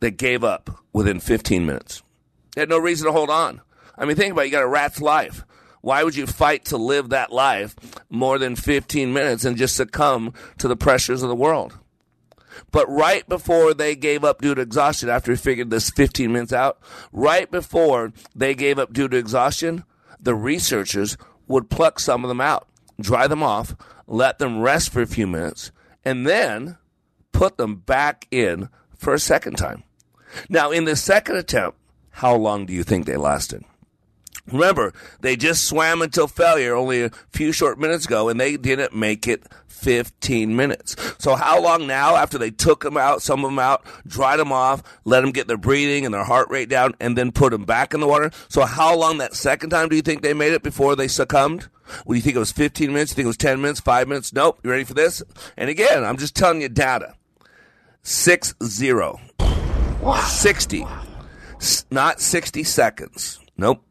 [0.00, 2.02] that gave up within 15 minutes.
[2.54, 3.60] They had no reason to hold on.
[3.96, 4.46] I mean, think about it.
[4.46, 5.44] You got a rat's life.
[5.82, 7.74] Why would you fight to live that life
[8.10, 11.78] more than 15 minutes and just succumb to the pressures of the world?
[12.70, 16.52] But right before they gave up due to exhaustion, after we figured this 15 minutes
[16.52, 16.78] out,
[17.12, 19.84] right before they gave up due to exhaustion,
[20.18, 22.68] the researchers would pluck some of them out,
[23.00, 23.74] dry them off,
[24.06, 25.72] let them rest for a few minutes,
[26.04, 26.76] and then
[27.32, 29.82] put them back in for a second time.
[30.48, 31.78] Now, in the second attempt,
[32.10, 33.64] how long do you think they lasted?
[34.46, 38.94] Remember, they just swam until failure only a few short minutes ago, and they didn't
[38.94, 40.96] make it 15 minutes.
[41.18, 44.52] So, how long now after they took them out, some of them out, dried them
[44.52, 47.64] off, let them get their breathing and their heart rate down, and then put them
[47.64, 48.30] back in the water?
[48.48, 51.68] So, how long that second time do you think they made it before they succumbed?
[52.04, 53.12] Well, you think it was 15 minutes?
[53.12, 54.32] You think it was 10 minutes, 5 minutes?
[54.32, 54.60] Nope.
[54.62, 55.22] You ready for this?
[55.56, 57.14] And again, I'm just telling you data.
[58.02, 59.20] 6 0.
[60.26, 60.86] 60.
[61.56, 63.40] S- Not 60 seconds.
[63.56, 63.84] Nope.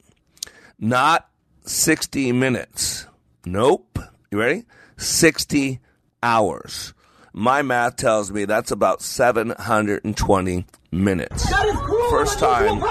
[0.79, 1.29] Not
[1.65, 3.05] 60 minutes.
[3.45, 3.99] Nope.
[4.31, 4.65] You ready?
[4.97, 5.79] 60
[6.23, 6.93] hours.
[7.33, 11.53] My math tells me that's about 720 minutes.
[12.09, 12.81] First time,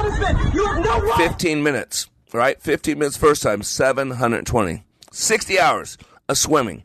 [1.17, 2.61] 15 minutes, right?
[2.63, 4.85] 15 minutes first time, 720.
[5.11, 6.85] 60 hours of swimming.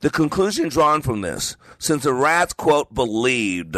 [0.00, 3.76] The conclusion drawn from this, since the rats, quote, believed.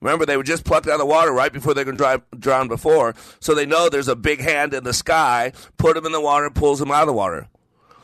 [0.00, 2.36] Remember, they were just plucked out of the water right before they were going to
[2.38, 6.12] drown before, so they know there's a big hand in the sky, put them in
[6.12, 7.48] the water, pulls them out of the water.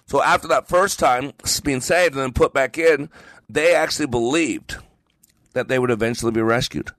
[0.06, 1.32] So after that first time
[1.64, 3.08] being saved and then put back in,
[3.48, 4.76] they actually believed
[5.54, 6.90] that they would eventually be rescued.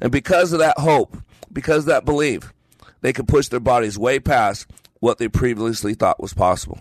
[0.00, 1.16] And because of that hope,
[1.52, 2.52] because that belief,
[3.00, 4.66] they could push their bodies way past
[5.00, 6.80] what they previously thought was possible.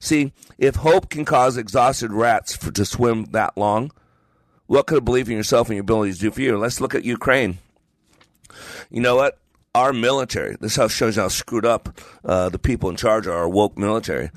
[0.00, 3.90] See, if hope can cause exhausted rats for, to swim that long,
[4.66, 6.56] what could a belief in yourself and your abilities do for you?
[6.56, 7.58] Let's look at Ukraine.
[8.90, 9.38] You know what?
[9.74, 13.48] Our military, this house shows how screwed up uh, the people in charge are, our
[13.48, 14.30] woke military,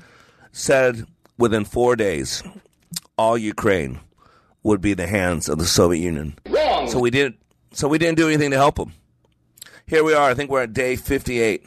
[0.50, 1.04] said
[1.38, 2.42] within four days,
[3.16, 4.00] all Ukraine
[4.64, 6.36] would be in the hands of the Soviet Union.
[6.48, 6.88] Wrong.
[6.88, 7.36] So we didn't.
[7.72, 8.92] So we didn't do anything to help them.
[9.86, 10.28] Here we are.
[10.28, 11.64] I think we're at day 58.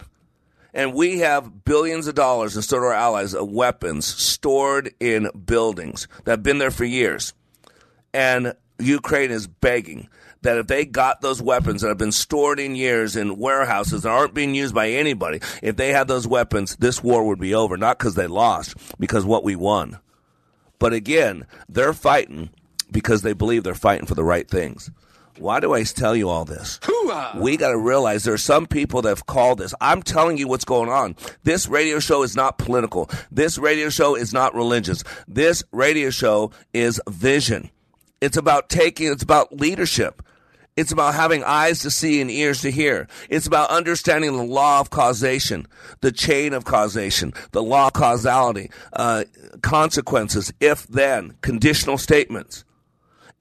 [0.74, 5.30] And we have billions of dollars, and so do our allies, of weapons stored in
[5.45, 7.34] buildings that have been there for years.
[8.13, 10.10] And Ukraine is begging
[10.41, 14.10] that if they got those weapons that have been stored in years in warehouses that
[14.10, 17.78] aren't being used by anybody, if they had those weapons, this war would be over.
[17.78, 20.00] Not because they lost, because what we won.
[20.80, 22.50] But again, they're fighting
[22.91, 24.90] because they believe they're fighting for the right things.
[25.38, 26.79] Why do I tell you all this?
[27.38, 29.73] We got to realize there are some people that have called this.
[29.79, 31.15] I'm telling you what's going on.
[31.44, 33.10] This radio show is not political.
[33.31, 35.04] This radio show is not religious.
[35.27, 37.71] This radio show is vision.
[38.22, 40.24] It's about taking, it's about leadership.
[40.78, 43.10] It's about having eyes to see and ears to hear.
[43.30, 45.67] It's about understanding the law of causation,
[46.00, 49.26] the chain of causation, the law of causality, uh,
[49.62, 52.63] consequences, if then, conditional statements.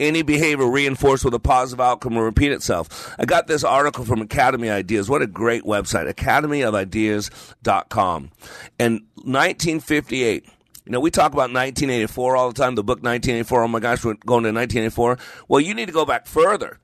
[0.00, 3.14] Any behavior reinforced with a positive outcome will repeat itself.
[3.18, 5.10] I got this article from Academy Ideas.
[5.10, 8.30] What a great website, academyofideas.com.
[8.78, 10.48] And 1958,
[10.90, 13.62] you know, we talk about 1984 all the time, the book 1984.
[13.62, 15.18] Oh my gosh, we're going to 1984.
[15.46, 16.80] Well, you need to go back further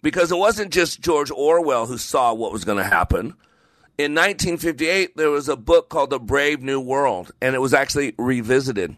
[0.00, 3.34] because it wasn't just George Orwell who saw what was going to happen.
[3.98, 8.14] In 1958, there was a book called The Brave New World, and it was actually
[8.16, 8.96] revisited.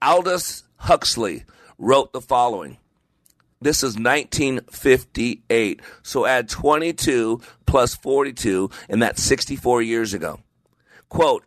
[0.00, 1.42] Aldous Huxley
[1.76, 2.78] wrote the following.
[3.60, 5.80] This is 1958.
[6.04, 10.38] So add 22 plus 42, and that's 64 years ago.
[11.08, 11.44] Quote,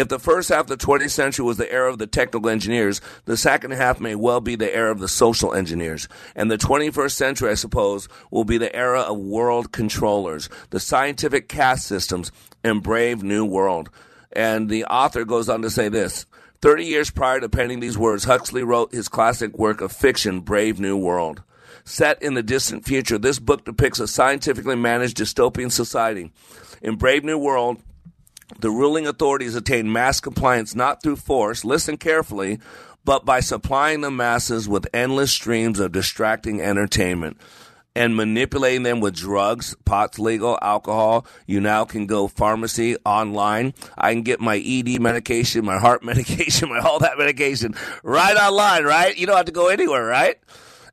[0.00, 3.00] if the first half of the 20th century was the era of the technical engineers,
[3.26, 6.08] the second half may well be the era of the social engineers.
[6.34, 11.48] And the 21st century, I suppose, will be the era of world controllers, the scientific
[11.48, 12.32] caste systems,
[12.64, 13.90] and brave new world.
[14.32, 16.26] And the author goes on to say this
[16.62, 20.80] 30 years prior to penning these words, Huxley wrote his classic work of fiction, Brave
[20.80, 21.42] New World.
[21.84, 26.30] Set in the distant future, this book depicts a scientifically managed dystopian society.
[26.82, 27.78] In Brave New World,
[28.58, 32.58] the ruling authorities attain mass compliance not through force, listen carefully,
[33.04, 37.38] but by supplying the masses with endless streams of distracting entertainment
[37.94, 39.74] and manipulating them with drugs.
[39.84, 41.26] Pot's legal, alcohol.
[41.46, 43.74] You now can go pharmacy online.
[43.96, 48.84] I can get my ED medication, my heart medication, my all that medication right online,
[48.84, 49.16] right?
[49.16, 50.38] You don't have to go anywhere, right?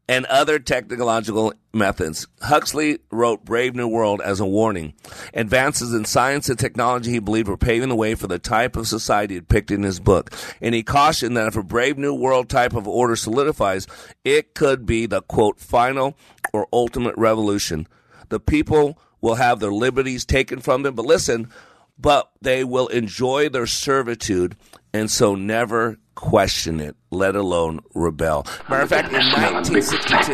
[0.10, 2.28] And other technological methods.
[2.42, 4.94] Huxley wrote Brave New World as a warning.
[5.34, 8.88] Advances in science and technology he believed were paving the way for the type of
[8.88, 10.32] society depicted in his book.
[10.62, 13.86] And he cautioned that if a Brave New World type of order solidifies,
[14.24, 16.18] it could be the quote, final
[16.54, 17.88] or ultimate revolution.
[18.30, 21.50] The people will have their liberties taken from them, but listen,
[21.98, 24.56] but they will enjoy their servitude
[24.98, 28.46] and so never question it, let alone rebel.
[28.68, 30.34] Matter of fact, in 1962.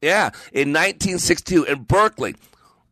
[0.00, 2.34] Yeah, in 1962 in Berkeley,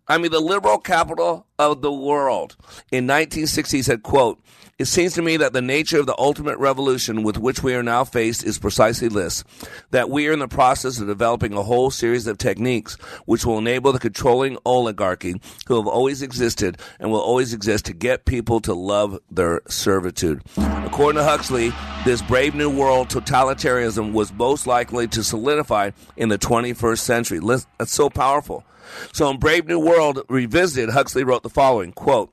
[0.06, 2.56] I mean the liberal capital of the world,
[2.92, 4.38] in 1960 he said, quote,
[4.80, 7.82] it seems to me that the nature of the ultimate revolution with which we are
[7.82, 9.44] now faced is precisely this
[9.90, 12.94] that we are in the process of developing a whole series of techniques
[13.26, 17.92] which will enable the controlling oligarchy who have always existed and will always exist to
[17.92, 20.40] get people to love their servitude.
[20.56, 21.74] According to Huxley,
[22.06, 27.38] this brave new world totalitarianism was most likely to solidify in the 21st century.
[27.78, 28.64] That's so powerful.
[29.12, 32.32] So in Brave New World Revisited, Huxley wrote the following quote,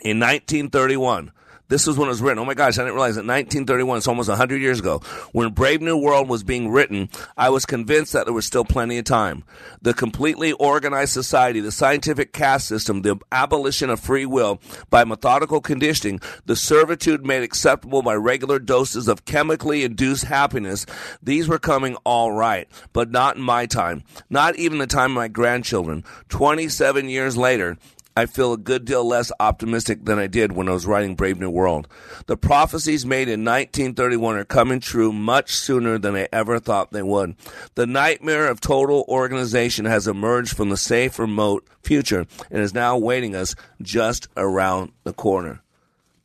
[0.00, 1.32] in 1931,
[1.68, 2.38] this was when it was written.
[2.38, 3.26] Oh my gosh, I didn't realize it.
[3.26, 5.00] 1931, it's almost 100 years ago.
[5.32, 8.98] When Brave New World was being written, I was convinced that there was still plenty
[8.98, 9.44] of time.
[9.82, 14.60] The completely organized society, the scientific caste system, the abolition of free will
[14.90, 20.86] by methodical conditioning, the servitude made acceptable by regular doses of chemically induced happiness,
[21.22, 24.02] these were coming all right, but not in my time.
[24.30, 26.04] Not even the time of my grandchildren.
[26.28, 27.76] 27 years later,
[28.18, 31.38] I feel a good deal less optimistic than I did when I was writing Brave
[31.38, 31.86] New World.
[32.26, 37.04] The prophecies made in 1931 are coming true much sooner than I ever thought they
[37.04, 37.36] would.
[37.76, 42.96] The nightmare of total organization has emerged from the safe, remote future and is now
[42.96, 45.62] awaiting us just around the corner.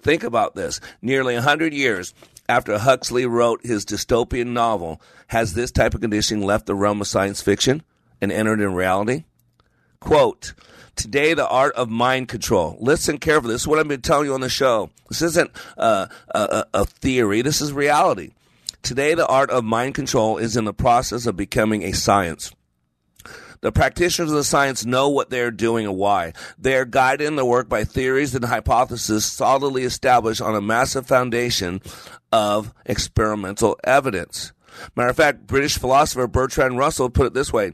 [0.01, 0.81] Think about this.
[0.99, 2.15] Nearly 100 years
[2.49, 7.07] after Huxley wrote his dystopian novel, has this type of conditioning left the realm of
[7.07, 7.83] science fiction
[8.19, 9.25] and entered in reality?
[9.99, 10.55] Quote,
[10.95, 12.77] Today, the art of mind control.
[12.79, 13.53] Listen carefully.
[13.53, 14.91] This is what I've been telling you on the show.
[15.09, 17.41] This isn't uh, a, a theory.
[17.41, 18.31] This is reality.
[18.83, 22.51] Today, the art of mind control is in the process of becoming a science.
[23.61, 26.33] The practitioners of the science know what they are doing and why.
[26.59, 31.07] They are guided in their work by theories and hypotheses solidly established on a massive
[31.07, 31.81] foundation
[32.29, 34.51] of experimental evidence.
[34.97, 37.71] Matter of fact, British philosopher Bertrand Russell put it this way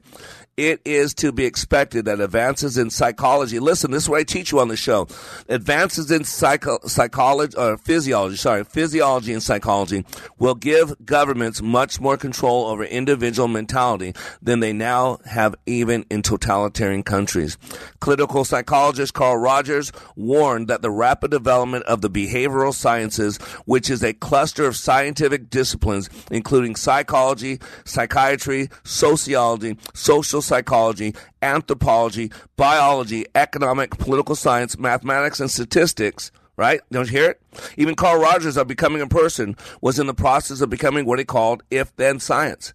[0.60, 4.52] it is to be expected that advances in psychology, listen, this is what I teach
[4.52, 5.08] you on the show.
[5.48, 10.04] Advances in psycho, psychology, or physiology, sorry, physiology and psychology
[10.38, 16.22] will give governments much more control over individual mentality than they now have even in
[16.22, 17.58] totalitarian countries.
[18.02, 24.04] Clinical psychologist Carl Rogers warned that the rapid development of the behavioral sciences, which is
[24.04, 34.36] a cluster of scientific disciplines, including psychology, psychiatry, sociology, social psychology, anthropology, biology, economic, political
[34.36, 36.32] science, mathematics, and statistics.
[36.58, 36.82] Right?
[36.92, 37.42] Don't you hear it?
[37.78, 41.24] Even Carl Rogers of Becoming a Person was in the process of becoming what he
[41.24, 42.74] called if then science.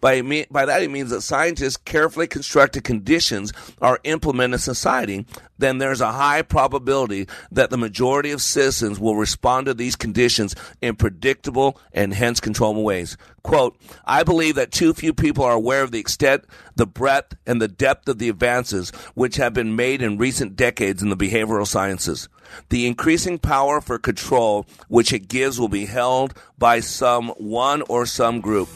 [0.00, 5.26] By, by that, he means that scientists carefully constructed conditions are implemented in society,
[5.58, 10.54] then there's a high probability that the majority of citizens will respond to these conditions
[10.80, 13.16] in predictable and hence controllable ways.
[13.42, 13.76] Quote,
[14.06, 16.44] I believe that too few people are aware of the extent,
[16.76, 21.02] the breadth, and the depth of the advances which have been made in recent decades
[21.02, 22.28] in the behavioral sciences.
[22.70, 28.06] The increasing power for control which it gives will be held by some one or
[28.06, 28.68] some group.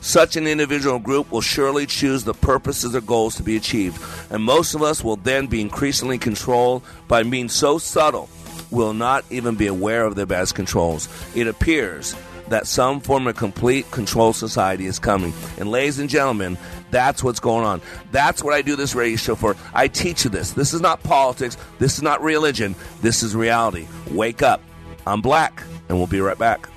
[0.00, 4.42] Such an individual group will surely choose the purposes or goals to be achieved, and
[4.42, 8.28] most of us will then be increasingly controlled by means so subtle
[8.70, 11.08] we'll not even be aware of their best controls.
[11.34, 12.14] It appears
[12.48, 15.32] that some form of complete control society is coming.
[15.58, 16.58] And ladies and gentlemen,
[16.90, 17.80] that's what's going on.
[18.12, 19.56] That's what I do this radio show for.
[19.72, 20.52] I teach you this.
[20.52, 21.56] This is not politics.
[21.78, 22.74] This is not religion.
[23.00, 23.86] This is reality.
[24.10, 24.60] Wake up.
[25.06, 26.68] I'm Black, and we'll be right back.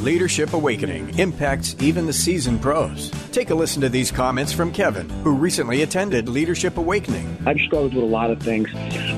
[0.00, 3.10] Leadership Awakening impacts even the seasoned pros.
[3.32, 7.36] Take a listen to these comments from Kevin, who recently attended Leadership Awakening.
[7.46, 8.68] I've struggled with a lot of things.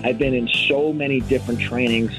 [0.03, 2.19] I've been in so many different trainings,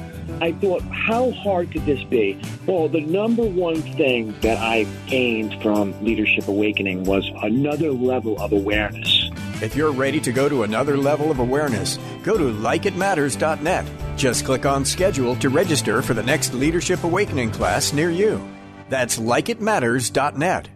[0.41, 2.41] I thought, how hard could this be?
[2.65, 8.51] Well, the number one thing that I gained from Leadership Awakening was another level of
[8.51, 9.29] awareness.
[9.61, 14.17] If you're ready to go to another level of awareness, go to likeitmatters.net.
[14.17, 18.41] Just click on schedule to register for the next Leadership Awakening class near you.
[18.89, 20.69] That's likeitmatters.net.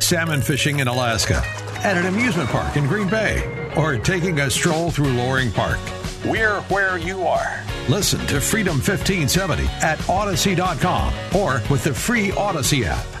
[0.00, 1.40] Salmon fishing in Alaska,
[1.84, 5.78] at an amusement park in Green Bay, or taking a stroll through Loring Park.
[6.24, 7.62] We're where you are.
[7.88, 13.13] Listen to Freedom 1570 at Odyssey.com or with the free Odyssey app.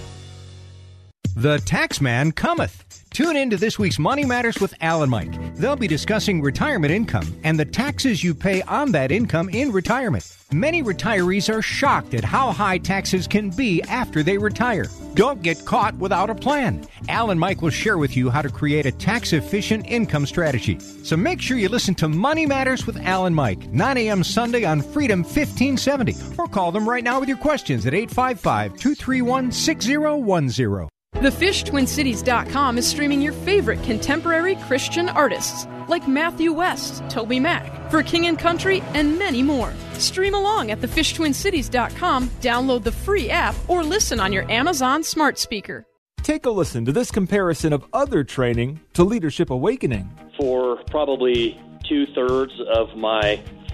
[1.36, 2.84] The Taxman cometh.
[3.10, 5.56] Tune in to this week's Money Matters with Alan Mike.
[5.56, 10.32] They'll be discussing retirement income and the taxes you pay on that income in retirement.
[10.52, 14.86] Many retirees are shocked at how high taxes can be after they retire.
[15.14, 16.86] Don't get caught without a plan.
[17.08, 20.78] Alan Mike will share with you how to create a tax efficient income strategy.
[20.78, 24.22] So make sure you listen to Money Matters with Alan Mike, 9 a.m.
[24.22, 29.50] Sunday on Freedom 1570, or call them right now with your questions at 855 231
[29.50, 30.93] 6010.
[31.14, 38.26] TheFishTwinCities.com is streaming your favorite contemporary Christian artists like Matthew West, Toby Mac, For King
[38.26, 39.72] and Country, and many more.
[39.94, 45.84] Stream along at TheFishTwinCities.com, download the free app, or listen on your Amazon smart speaker.
[46.22, 50.10] Take a listen to this comparison of other training to Leadership Awakening.
[50.38, 53.42] For probably two thirds of my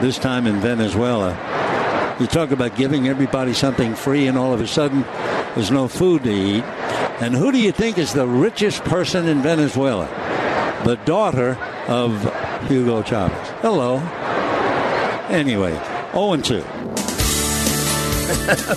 [0.00, 1.36] this time in Venezuela.
[2.20, 5.02] You talk about giving everybody something free, and all of a sudden,
[5.54, 6.64] there's no food to eat.
[7.20, 10.06] And who do you think is the richest person in Venezuela?
[10.84, 11.56] The daughter
[11.88, 12.12] of
[12.68, 13.48] Hugo Chavez.
[13.60, 13.98] Hello.
[15.28, 15.72] Anyway,
[16.12, 16.54] 0 and 2.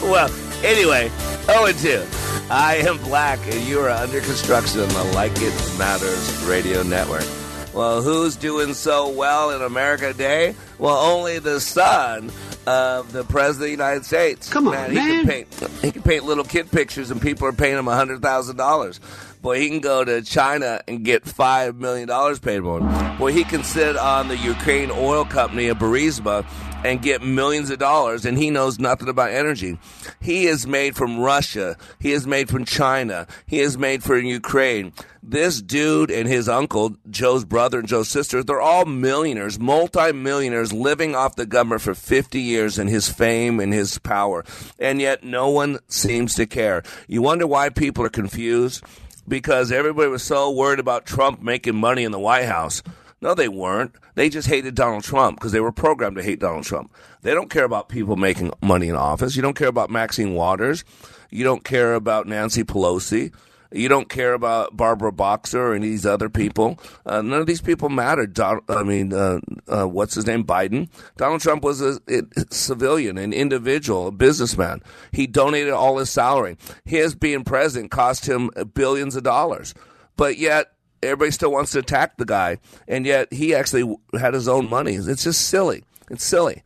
[0.04, 0.30] well,
[0.64, 1.10] anyway,
[1.46, 2.06] 0 and 2.
[2.50, 7.26] I am Black, and you are under construction on the Like It Matters radio network.
[7.74, 10.56] Well, who's doing so well in America today?
[10.78, 12.32] Well, only the son
[12.68, 14.50] of the president of the United States.
[14.50, 14.94] Come on, man.
[14.94, 15.08] man.
[15.08, 15.82] He can paint.
[15.82, 19.00] He can paint little kid pictures, and people are paying him hundred thousand dollars.
[19.42, 22.08] Boy, he can go to China and get $5 million
[22.38, 23.18] paid for him.
[23.18, 26.46] Boy, he can sit on the Ukraine oil company of Burisma
[26.84, 29.78] and get millions of dollars, and he knows nothing about energy.
[30.20, 31.78] He is made from Russia.
[32.00, 33.28] He is made from China.
[33.46, 34.94] He is made from Ukraine.
[35.22, 41.16] This dude and his uncle, Joe's brother and Joe's sister, they're all millionaires, multi-millionaires living
[41.16, 44.44] off the government for 50 years and his fame and his power.
[44.80, 46.82] And yet no one seems to care.
[47.08, 48.84] You wonder why people are confused?
[49.28, 52.82] Because everybody was so worried about Trump making money in the White House.
[53.22, 53.96] No, they weren't.
[54.16, 56.92] They just hated Donald Trump because they were programmed to hate Donald Trump.
[57.22, 59.36] They don't care about people making money in office.
[59.36, 60.84] You don't care about Maxine Waters.
[61.30, 63.32] You don't care about Nancy Pelosi.
[63.74, 66.78] You don't care about Barbara Boxer and these other people.
[67.06, 68.34] Uh, none of these people mattered.
[68.34, 70.44] Don, I mean, uh, uh, what's his name?
[70.44, 70.90] Biden.
[71.16, 74.82] Donald Trump was a, a, civilian, an individual, a businessman.
[75.14, 76.58] He donated all his salary.
[76.84, 79.74] His being president cost him billions of dollars.
[80.18, 80.74] But yet,
[81.04, 84.94] everybody still wants to attack the guy, and yet he actually had his own money.
[84.94, 85.84] It's just silly.
[86.10, 86.64] It's silly.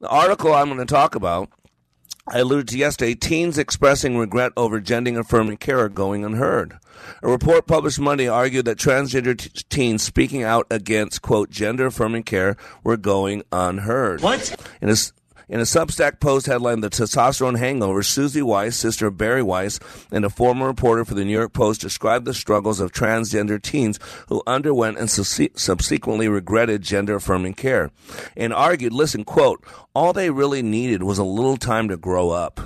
[0.00, 1.50] The article I'm going to talk about,
[2.28, 6.78] I alluded to yesterday, teens expressing regret over gender affirming care are going unheard.
[7.22, 12.24] A report published Monday argued that transgender t- teens speaking out against, quote, gender affirming
[12.24, 14.20] care were going unheard.
[14.20, 14.54] What?
[14.82, 14.96] In a,
[15.48, 19.80] in a Substack post headline, The Testosterone Hangover, Suzy Weiss, sister of Bari Weiss,
[20.10, 23.98] and a former reporter for the New York Post described the struggles of transgender teens
[24.28, 27.90] who underwent and subsequently regretted gender affirming care
[28.36, 32.60] and argued, listen, quote, all they really needed was a little time to grow up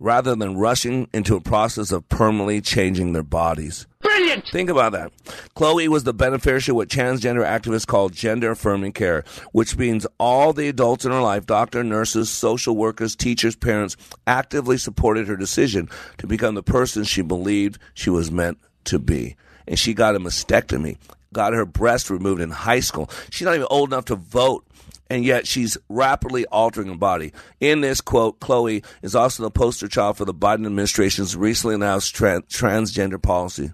[0.00, 3.86] rather than rushing into a process of permanently changing their bodies.
[4.00, 4.46] Brilliant!
[4.50, 5.12] Think about that.
[5.54, 9.22] Chloe was the beneficiary of what transgender activists call gender affirming care,
[9.52, 13.96] which means all the adults in her life, doctor, nurses, social workers, teachers, parents,
[14.26, 19.36] actively supported her decision to become the person she believed she was meant to be.
[19.68, 20.96] And she got a mastectomy,
[21.32, 23.10] got her breast removed in high school.
[23.28, 24.64] She's not even old enough to vote
[25.10, 27.32] and yet she's rapidly altering her body.
[27.58, 32.14] In this quote, Chloe is also the poster child for the Biden administration's recently announced
[32.14, 33.72] tra- transgender policy.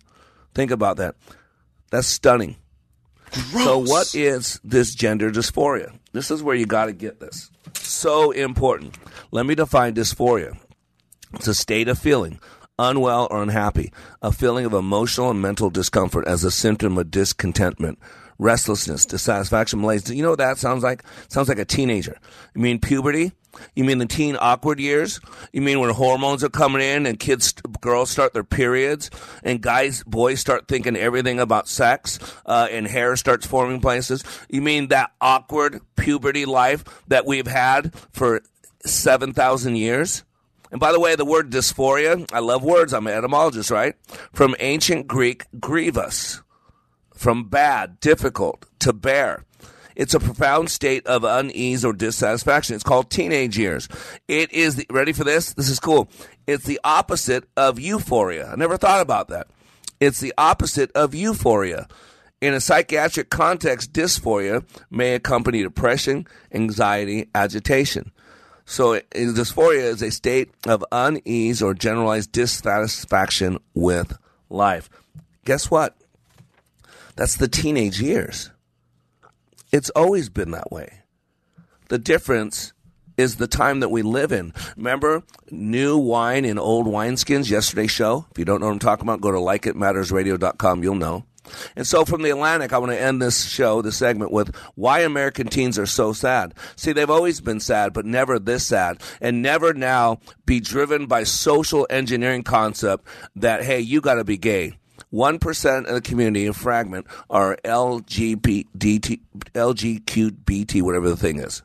[0.55, 1.15] Think about that.
[1.91, 2.57] That's stunning.
[3.51, 3.65] Gross.
[3.65, 5.97] So, what is this gender dysphoria?
[6.13, 7.51] This is where you got to get this.
[7.75, 8.97] So important.
[9.31, 10.57] Let me define dysphoria.
[11.35, 12.41] It's a state of feeling
[12.79, 17.99] unwell or unhappy, a feeling of emotional and mental discomfort as a symptom of discontentment
[18.39, 20.11] restlessness, dissatisfaction, malaise.
[20.11, 21.05] You know what that sounds like?
[21.29, 22.19] sounds like a teenager.
[22.55, 23.33] You mean puberty?
[23.75, 25.21] You mean the teen awkward years?
[25.53, 29.11] You mean when hormones are coming in and kids, girls start their periods
[29.43, 34.25] and guys, boys start thinking everything about sex uh, and hair starts forming places?
[34.51, 38.43] You mean that awkward puberty life that we've had for
[38.85, 40.23] 7,000 years?
[40.71, 42.93] And by the way, the word dysphoria, I love words.
[42.93, 43.95] I'm an etymologist, right?
[44.33, 46.43] From ancient Greek, grievous
[47.17, 49.45] from bad, difficult, to bear.
[49.97, 52.75] It's a profound state of unease or dissatisfaction.
[52.75, 53.89] It's called teenage years.
[54.29, 55.55] It is the, ready for this?
[55.55, 56.09] This is cool.
[56.47, 58.51] It's the opposite of euphoria.
[58.53, 59.49] I never thought about that.
[59.99, 61.89] It's the opposite of euphoria.
[62.43, 68.13] In a psychiatric context, dysphoria may accompany depression, anxiety, agitation.
[68.67, 74.19] So, dysphoria is a state of unease or generalized dissatisfaction with
[74.51, 74.91] life.
[75.47, 75.97] Guess what?
[77.17, 78.51] That's the teenage years.
[79.73, 81.01] It's always been that way.
[81.89, 82.73] The difference
[83.17, 84.53] is the time that we live in.
[84.77, 88.27] Remember new wine in old wineskins, yesterday's show?
[88.31, 90.83] If you don't know what I'm talking about, go to likeitmattersradio.com.
[90.83, 91.25] You'll know.
[91.77, 95.01] And so from the Atlantic, I want to end this show, this segment with why
[95.01, 96.55] American teens are so sad.
[96.75, 101.23] See, they've always been sad, but never this sad and never now be driven by
[101.23, 103.07] social engineering concept
[103.37, 104.77] that, hey, you got to be gay.
[105.13, 109.21] 1% of the community, a fragment, are LGBT,
[109.55, 111.63] LGQBT, whatever the thing is.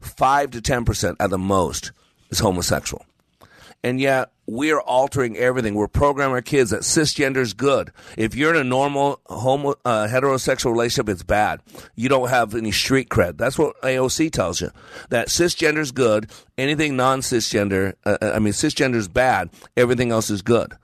[0.00, 1.92] 5 to 10% at the most
[2.30, 3.04] is homosexual.
[3.84, 5.74] And yet, we're altering everything.
[5.74, 7.90] We're programming our kids that cisgender is good.
[8.16, 11.60] If you're in a normal homo, uh, heterosexual relationship, it's bad.
[11.96, 13.38] You don't have any street cred.
[13.38, 14.70] That's what AOC tells you.
[15.10, 16.30] That cisgender is good.
[16.58, 19.50] Anything non cisgender, uh, I mean, cisgender is bad.
[19.76, 20.74] Everything else is good.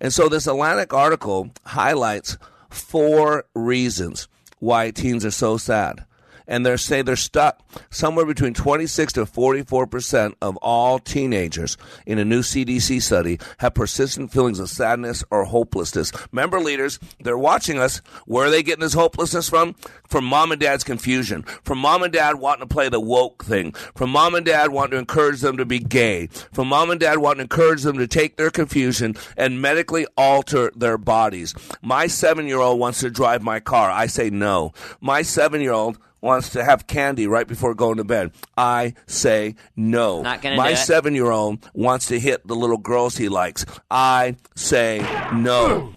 [0.00, 2.36] And so this Atlantic article highlights
[2.70, 4.28] four reasons
[4.58, 6.04] why teens are so sad.
[6.46, 7.60] And they say they're stuck.
[7.90, 11.76] Somewhere between 26 to 44 percent of all teenagers
[12.06, 16.12] in a new CDC study have persistent feelings of sadness or hopelessness.
[16.32, 17.98] Member leaders, they're watching us.
[18.26, 19.74] Where are they getting this hopelessness from?
[20.08, 23.72] From mom and dad's confusion, from mom and dad wanting to play the woke thing,
[23.72, 27.18] from mom and dad wanting to encourage them to be gay, from mom and dad
[27.18, 31.54] wanting to encourage them to take their confusion and medically alter their bodies.
[31.82, 33.90] My seven year old wants to drive my car.
[33.90, 34.72] I say no.
[35.00, 38.32] My seven year old wants to have candy right before going to bed.
[38.56, 40.22] I say no.
[40.22, 40.78] Not gonna My do it.
[40.78, 43.64] seven year old wants to hit the little girls he likes.
[43.90, 44.98] I say
[45.34, 45.94] no.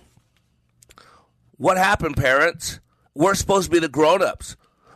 [1.58, 2.80] what happened, parents?
[3.16, 4.56] We're supposed to be the grown ups.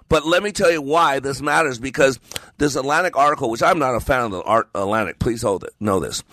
[0.09, 2.19] But let me tell you why this matters because
[2.57, 5.71] this Atlantic article, which I'm not a fan of the Art Atlantic, please hold it,
[5.79, 6.23] know this.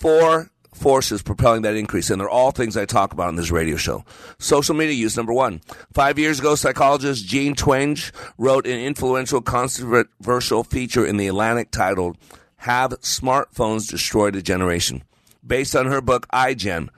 [0.00, 3.76] Four forces propelling that increase, and they're all things I talk about on this radio
[3.76, 4.04] show.
[4.38, 5.60] Social media use, number one.
[5.92, 12.16] Five years ago, psychologist Jean Twenge wrote an influential, controversial feature in the Atlantic titled,
[12.56, 15.02] Have Smartphones Destroyed a Generation?
[15.46, 16.88] Based on her book, iGen.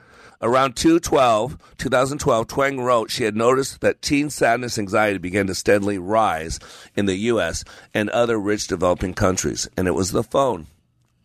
[0.41, 5.97] Around 2012, 2012, Tweng wrote she had noticed that teen sadness anxiety began to steadily
[5.97, 6.59] rise
[6.95, 7.63] in the U.S.
[7.93, 10.67] and other rich developing countries, and it was the phone.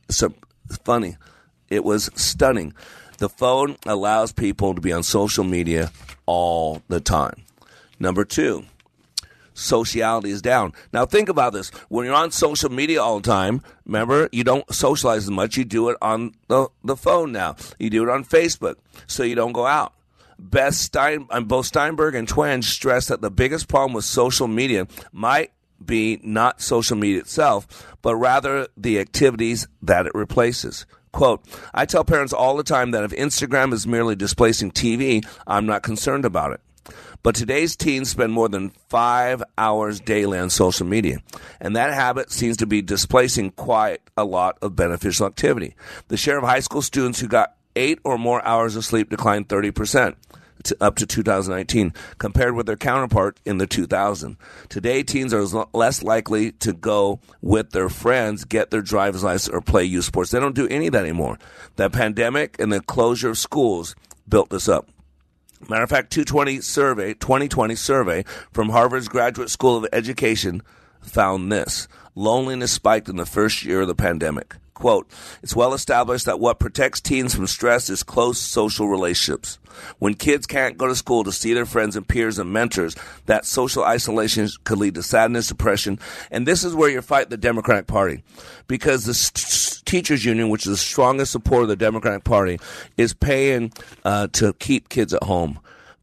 [0.08, 0.32] So
[0.84, 1.16] funny.
[1.70, 2.74] It was stunning.
[3.18, 5.92] The phone allows people to be on social media
[6.26, 7.44] all the time.
[7.98, 8.64] Number two,
[9.54, 10.72] sociality is down.
[10.92, 11.68] Now think about this.
[11.88, 15.56] When you're on social media all the time, remember, you don't socialize as much.
[15.56, 17.56] You do it on the, the phone now.
[17.78, 19.92] You do it on Facebook, so you don't go out.
[20.38, 25.52] Beth Stein, both Steinberg and Twenge stress that the biggest problem with social media might
[25.84, 30.86] be not social media itself, but rather the activities that it replaces.
[31.12, 31.44] Quote,
[31.74, 35.82] I tell parents all the time that if Instagram is merely displacing TV, I'm not
[35.82, 36.60] concerned about it.
[37.22, 41.18] But today's teens spend more than five hours daily on social media,
[41.60, 45.74] and that habit seems to be displacing quite a lot of beneficial activity.
[46.08, 49.48] The share of high school students who got eight or more hours of sleep declined
[49.48, 50.14] 30%.
[50.64, 54.36] To, up to 2019, compared with their counterpart in the 2000.
[54.68, 59.62] Today, teens are less likely to go with their friends, get their driver's license, or
[59.62, 60.30] play youth sports.
[60.30, 61.38] They don't do any of that anymore.
[61.76, 63.96] The pandemic and the closure of schools
[64.28, 64.88] built this up.
[65.68, 70.62] Matter of fact, 220 survey, 2020 survey from Harvard's Graduate School of Education
[71.00, 71.86] found this.
[72.14, 74.56] Loneliness spiked in the first year of the pandemic.
[74.80, 75.10] Quote,
[75.42, 79.58] it's well established that what protects teens from stress is close social relationships.
[79.98, 83.44] When kids can't go to school to see their friends and peers and mentors, that
[83.44, 85.98] social isolation could lead to sadness, depression,
[86.30, 88.22] and this is where you fight the Democratic Party.
[88.68, 92.58] Because the st- teachers union, which is the strongest supporter of the Democratic Party,
[92.96, 93.72] is paying
[94.06, 95.60] uh, to keep kids at home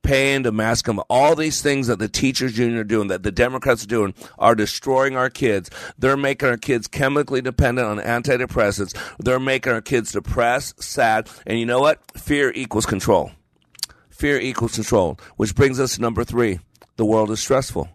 [0.08, 1.02] paying to mask them.
[1.10, 4.56] All these things that the teachers union are doing, that the Democrats are doing, are
[4.56, 5.70] destroying our kids.
[5.98, 8.98] They're making our kids chemically dependent on antidepressants.
[9.20, 12.00] They're making our kids depressed, sad, and you know what?
[12.18, 13.32] Fear equals control.
[14.10, 16.62] Fear equals control, which brings us to number three.
[16.96, 17.90] The world is stressful.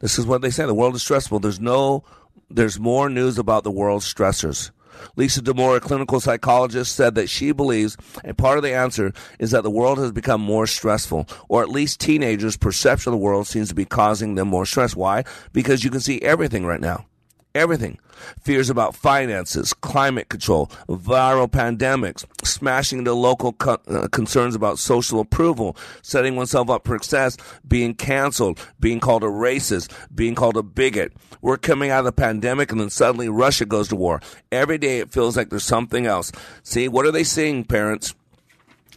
[0.00, 0.66] This is what they say.
[0.66, 1.40] The world is stressful.
[1.40, 2.04] There's no,
[2.50, 4.70] there's more news about the world's stressors.
[5.16, 9.50] Lisa Damour, a clinical psychologist, said that she believes a part of the answer is
[9.50, 13.46] that the world has become more stressful, or at least teenagers' perception of the world
[13.46, 14.96] seems to be causing them more stress.
[14.96, 15.24] Why?
[15.52, 17.06] Because you can see everything right now.
[17.54, 17.98] Everything.
[18.42, 25.20] Fears about finances, climate control, viral pandemics, smashing into local co- uh, concerns about social
[25.20, 27.36] approval, setting oneself up for success,
[27.66, 31.12] being canceled, being called a racist, being called a bigot.
[31.42, 34.20] We're coming out of the pandemic and then suddenly Russia goes to war.
[34.50, 36.32] Every day it feels like there's something else.
[36.64, 38.16] See, what are they seeing, parents?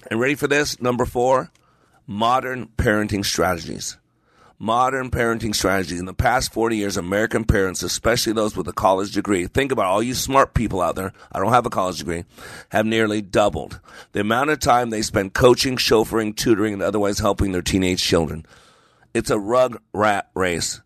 [0.09, 0.81] And ready for this?
[0.81, 1.51] Number four,
[2.07, 3.97] modern parenting strategies
[4.59, 5.99] modern parenting strategies.
[5.99, 9.85] In the past 40 years, American parents, especially those with a college degree, think about
[9.85, 12.25] all you smart people out there, I don't have a college degree,
[12.69, 13.79] have nearly doubled
[14.13, 18.45] the amount of time they spend coaching, chauffeuring, tutoring, and otherwise helping their teenage children.
[19.13, 20.81] It's a rug rat race.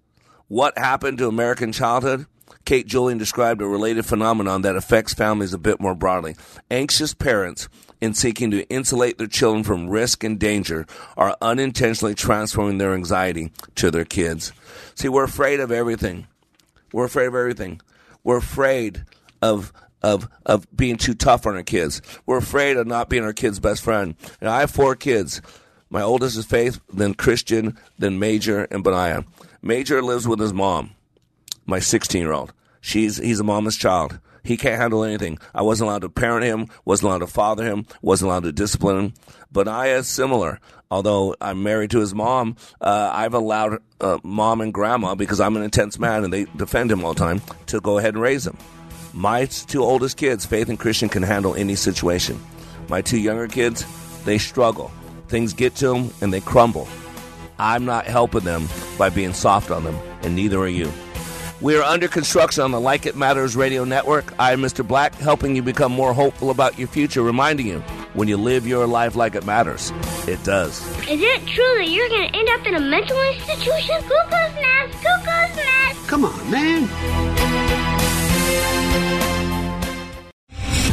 [0.48, 2.26] What happened to American childhood?
[2.66, 6.36] Kate Julian described a related phenomenon that affects families a bit more broadly.
[6.70, 7.70] Anxious parents
[8.02, 10.86] in seeking to insulate their children from risk and danger
[11.16, 14.52] are unintentionally transferring their anxiety to their kids.
[14.96, 16.28] See, we're afraid of everything.
[16.92, 17.80] We're afraid of everything.
[18.24, 19.06] We're afraid
[19.42, 19.72] of
[20.04, 22.02] of of being too tough on our kids.
[22.26, 24.16] We're afraid of not being our kids' best friend.
[24.42, 25.42] And I have four kids.
[25.90, 29.26] My oldest is Faith, then Christian, then Major, and Benaiah.
[29.62, 30.92] Major lives with his mom,
[31.66, 32.54] my 16 year old.
[32.80, 34.20] She's he's a mama's child.
[34.44, 35.38] He can't handle anything.
[35.54, 38.98] I wasn't allowed to parent him, wasn't allowed to father him, wasn't allowed to discipline
[38.98, 39.14] him.
[39.52, 40.60] Benaiah is similar.
[40.90, 45.56] Although I'm married to his mom, uh, I've allowed uh, mom and grandma, because I'm
[45.56, 48.46] an intense man and they defend him all the time, to go ahead and raise
[48.46, 48.58] him.
[49.14, 52.40] My two oldest kids, Faith and Christian, can handle any situation.
[52.90, 53.86] My two younger kids,
[54.26, 54.92] they struggle.
[55.30, 56.88] Things get to them and they crumble.
[57.58, 58.68] I'm not helping them
[58.98, 60.92] by being soft on them, and neither are you.
[61.62, 64.34] We are under construction on the Like It Matters radio network.
[64.40, 64.86] I am Mr.
[64.86, 67.82] Black, helping you become more hopeful about your future, reminding you
[68.16, 69.92] when you live your life like it matters,
[70.28, 70.82] it does.
[71.08, 73.96] Is it true that you're going to end up in a mental institution?
[74.02, 76.08] Cuckoo's nest, cuckoo's nest.
[76.08, 77.71] Come on, man.